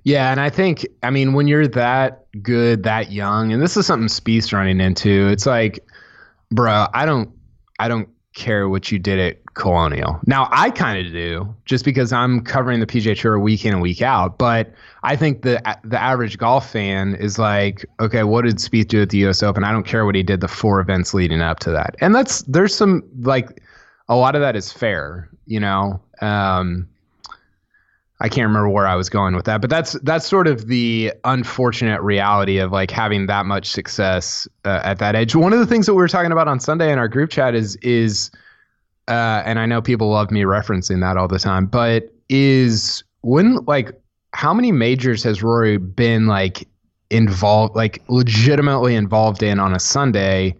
yeah, 0.04 0.30
and 0.30 0.38
I 0.38 0.50
think 0.50 0.86
I 1.02 1.08
mean 1.08 1.32
when 1.32 1.48
you're 1.48 1.66
that 1.68 2.26
good, 2.42 2.82
that 2.82 3.10
young, 3.10 3.52
and 3.52 3.62
this 3.62 3.76
is 3.76 3.86
something 3.86 4.08
Spieth's 4.08 4.52
running 4.52 4.78
into. 4.80 5.28
It's 5.28 5.46
like, 5.46 5.80
bro, 6.50 6.86
I 6.92 7.06
don't, 7.06 7.30
I 7.78 7.88
don't 7.88 8.08
care 8.34 8.68
what 8.68 8.92
you 8.92 8.98
did 8.98 9.18
at 9.18 9.43
Colonial. 9.54 10.20
Now 10.26 10.48
I 10.50 10.70
kind 10.70 11.04
of 11.04 11.12
do, 11.12 11.54
just 11.64 11.84
because 11.84 12.12
I'm 12.12 12.40
covering 12.40 12.80
the 12.80 12.86
PGA 12.86 13.18
Tour 13.18 13.38
week 13.38 13.64
in 13.64 13.72
and 13.72 13.82
week 13.82 14.02
out. 14.02 14.36
But 14.38 14.72
I 15.02 15.16
think 15.16 15.42
the 15.42 15.60
the 15.84 16.00
average 16.00 16.38
golf 16.38 16.70
fan 16.70 17.14
is 17.14 17.38
like, 17.38 17.86
okay, 18.00 18.24
what 18.24 18.44
did 18.44 18.56
Spieth 18.56 18.88
do 18.88 19.02
at 19.02 19.10
the 19.10 19.18
U.S. 19.18 19.42
Open? 19.42 19.64
I 19.64 19.72
don't 19.72 19.86
care 19.86 20.04
what 20.04 20.14
he 20.14 20.22
did 20.22 20.40
the 20.40 20.48
four 20.48 20.80
events 20.80 21.14
leading 21.14 21.40
up 21.40 21.60
to 21.60 21.70
that. 21.70 21.94
And 22.00 22.14
that's 22.14 22.42
there's 22.42 22.74
some 22.74 23.02
like 23.20 23.62
a 24.08 24.16
lot 24.16 24.34
of 24.34 24.40
that 24.40 24.56
is 24.56 24.72
fair, 24.72 25.28
you 25.46 25.60
know. 25.60 26.00
Um, 26.20 26.88
I 28.20 28.28
can't 28.28 28.46
remember 28.46 28.68
where 28.68 28.86
I 28.86 28.94
was 28.94 29.10
going 29.10 29.34
with 29.34 29.44
that, 29.46 29.60
but 29.60 29.68
that's 29.70 29.92
that's 30.02 30.26
sort 30.26 30.46
of 30.46 30.68
the 30.68 31.12
unfortunate 31.24 32.00
reality 32.00 32.58
of 32.58 32.72
like 32.72 32.90
having 32.90 33.26
that 33.26 33.44
much 33.44 33.66
success 33.66 34.48
uh, 34.64 34.80
at 34.84 34.98
that 34.98 35.14
age. 35.16 35.34
One 35.34 35.52
of 35.52 35.58
the 35.58 35.66
things 35.66 35.86
that 35.86 35.94
we 35.94 35.98
were 35.98 36.08
talking 36.08 36.32
about 36.32 36.48
on 36.48 36.60
Sunday 36.60 36.92
in 36.92 36.98
our 36.98 37.08
group 37.08 37.30
chat 37.30 37.54
is 37.54 37.76
is, 37.76 38.30
uh, 39.08 39.42
and 39.44 39.58
I 39.58 39.66
know 39.66 39.82
people 39.82 40.10
love 40.10 40.30
me 40.30 40.42
referencing 40.42 41.00
that 41.00 41.16
all 41.16 41.28
the 41.28 41.38
time, 41.38 41.66
but 41.66 42.12
is 42.28 43.04
when 43.22 43.56
like 43.66 43.92
how 44.32 44.54
many 44.54 44.72
majors 44.72 45.22
has 45.22 45.42
Rory 45.42 45.76
been 45.76 46.26
like 46.26 46.66
involved, 47.10 47.76
like 47.76 48.02
legitimately 48.08 48.94
involved 48.94 49.42
in 49.42 49.60
on 49.60 49.74
a 49.74 49.78
Sunday 49.78 50.56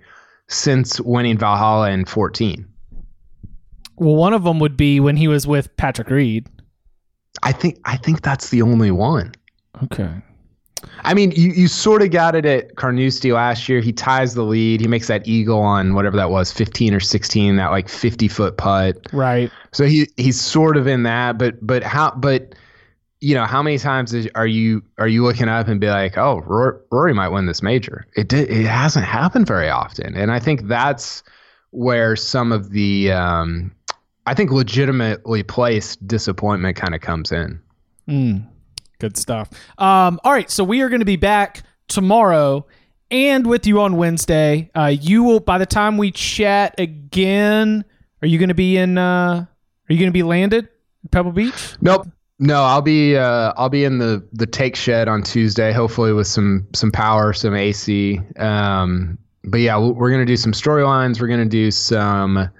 since 0.48 1.00
winning 1.00 1.38
Valhalla 1.38 1.90
in 1.90 2.04
fourteen? 2.04 2.66
Well, 3.96 4.16
one 4.16 4.32
of 4.32 4.44
them 4.44 4.58
would 4.58 4.76
be 4.76 5.00
when 5.00 5.16
he 5.16 5.28
was 5.28 5.46
with 5.46 5.74
Patrick 5.76 6.10
Reed. 6.10 6.48
I 7.42 7.52
think 7.52 7.78
I 7.84 7.96
think 7.96 8.22
that's 8.22 8.50
the 8.50 8.62
only 8.62 8.90
one. 8.90 9.34
Okay. 9.84 10.10
I 11.00 11.14
mean, 11.14 11.32
you, 11.32 11.50
you 11.52 11.68
sort 11.68 12.02
of 12.02 12.10
got 12.10 12.34
it 12.34 12.44
at 12.46 12.76
Carnoustie 12.76 13.32
last 13.32 13.68
year. 13.68 13.80
He 13.80 13.92
ties 13.92 14.34
the 14.34 14.42
lead. 14.42 14.80
He 14.80 14.88
makes 14.88 15.08
that 15.08 15.26
eagle 15.26 15.60
on 15.60 15.94
whatever 15.94 16.16
that 16.16 16.30
was, 16.30 16.52
15 16.52 16.94
or 16.94 17.00
16, 17.00 17.56
that 17.56 17.70
like 17.70 17.88
50 17.88 18.28
foot 18.28 18.56
putt. 18.56 18.98
Right. 19.12 19.50
So 19.72 19.84
he 19.84 20.08
he's 20.16 20.40
sort 20.40 20.76
of 20.76 20.86
in 20.86 21.02
that, 21.02 21.38
but 21.38 21.64
but 21.64 21.82
how 21.82 22.12
but 22.12 22.54
you 23.20 23.34
know 23.34 23.44
how 23.44 23.62
many 23.62 23.78
times 23.78 24.12
is, 24.12 24.28
are 24.34 24.46
you 24.46 24.82
are 24.98 25.08
you 25.08 25.24
looking 25.24 25.48
up 25.48 25.68
and 25.68 25.80
be 25.80 25.88
like, 25.88 26.18
oh, 26.18 26.40
Rory, 26.40 26.78
Rory 26.90 27.14
might 27.14 27.28
win 27.28 27.46
this 27.46 27.62
major? 27.62 28.06
It 28.16 28.28
did, 28.28 28.50
it 28.50 28.66
hasn't 28.66 29.04
happened 29.04 29.46
very 29.46 29.70
often, 29.70 30.14
and 30.14 30.30
I 30.30 30.38
think 30.38 30.68
that's 30.68 31.22
where 31.70 32.16
some 32.16 32.52
of 32.52 32.70
the 32.70 33.12
um, 33.12 33.72
I 34.26 34.34
think 34.34 34.50
legitimately 34.50 35.42
placed 35.42 36.06
disappointment 36.06 36.76
kind 36.76 36.94
of 36.94 37.00
comes 37.00 37.32
in. 37.32 37.60
Mm, 38.08 38.46
good 38.98 39.16
stuff. 39.16 39.50
Um, 39.78 40.20
all 40.24 40.32
right, 40.32 40.50
so 40.50 40.64
we 40.64 40.80
are 40.82 40.88
going 40.88 41.00
to 41.00 41.06
be 41.06 41.16
back 41.16 41.62
tomorrow 41.88 42.66
and 43.10 43.46
with 43.46 43.66
you 43.66 43.80
on 43.80 43.96
Wednesday. 43.96 44.70
Uh, 44.74 44.86
you 44.86 45.22
will 45.22 45.40
by 45.40 45.58
the 45.58 45.66
time 45.66 45.98
we 45.98 46.10
chat 46.10 46.74
again. 46.78 47.84
Are 48.22 48.26
you 48.26 48.38
going 48.38 48.48
to 48.48 48.54
be 48.54 48.76
in? 48.76 48.98
Uh, 48.98 49.46
are 49.88 49.92
you 49.92 49.98
going 49.98 50.08
to 50.08 50.12
be 50.12 50.22
landed 50.22 50.68
Pebble 51.10 51.32
Beach? 51.32 51.76
Nope. 51.80 52.08
No, 52.38 52.64
I'll 52.64 52.82
be 52.82 53.16
uh, 53.16 53.52
I'll 53.56 53.68
be 53.68 53.84
in 53.84 53.98
the 53.98 54.26
the 54.32 54.46
take 54.46 54.74
shed 54.74 55.06
on 55.06 55.22
Tuesday, 55.22 55.72
hopefully 55.72 56.12
with 56.12 56.26
some 56.26 56.66
some 56.74 56.90
power, 56.90 57.32
some 57.32 57.54
AC. 57.54 58.20
Um, 58.36 59.18
but 59.44 59.60
yeah, 59.60 59.78
we're 59.78 60.10
gonna 60.10 60.24
do 60.24 60.36
some 60.36 60.52
storylines. 60.52 61.20
We're 61.20 61.28
gonna 61.28 61.44
do 61.44 61.70
some 61.70 62.50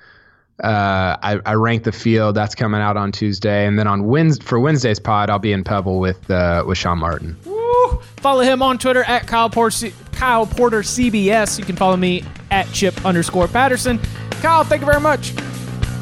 uh, 0.62 1.16
I, 1.22 1.40
I 1.46 1.54
rank 1.54 1.84
the 1.84 1.92
field. 1.92 2.36
That's 2.36 2.54
coming 2.54 2.80
out 2.80 2.96
on 2.96 3.10
Tuesday, 3.12 3.66
and 3.66 3.78
then 3.78 3.86
on 3.86 4.06
Wednesday 4.06 4.44
for 4.44 4.60
Wednesday's 4.60 5.00
pod, 5.00 5.30
I'll 5.30 5.38
be 5.38 5.52
in 5.52 5.64
Pebble 5.64 5.98
with 5.98 6.30
uh, 6.30 6.64
with 6.66 6.78
Sean 6.78 6.98
Martin. 6.98 7.36
Woo! 7.44 8.00
Follow 8.18 8.42
him 8.42 8.62
on 8.62 8.78
Twitter 8.78 9.02
at 9.04 9.26
Kyle 9.26 9.50
Porter, 9.50 9.90
Kyle 10.12 10.46
Porter 10.46 10.82
CBS. 10.82 11.58
You 11.58 11.64
can 11.64 11.76
follow 11.76 11.96
me 11.96 12.24
at 12.50 12.70
Chip 12.72 13.04
underscore 13.04 13.48
Patterson. 13.48 13.98
Kyle, 14.40 14.64
thank 14.64 14.80
you 14.80 14.86
very 14.86 15.00
much. 15.00 15.30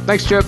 Thanks, 0.04 0.26
Chip. 0.26 0.41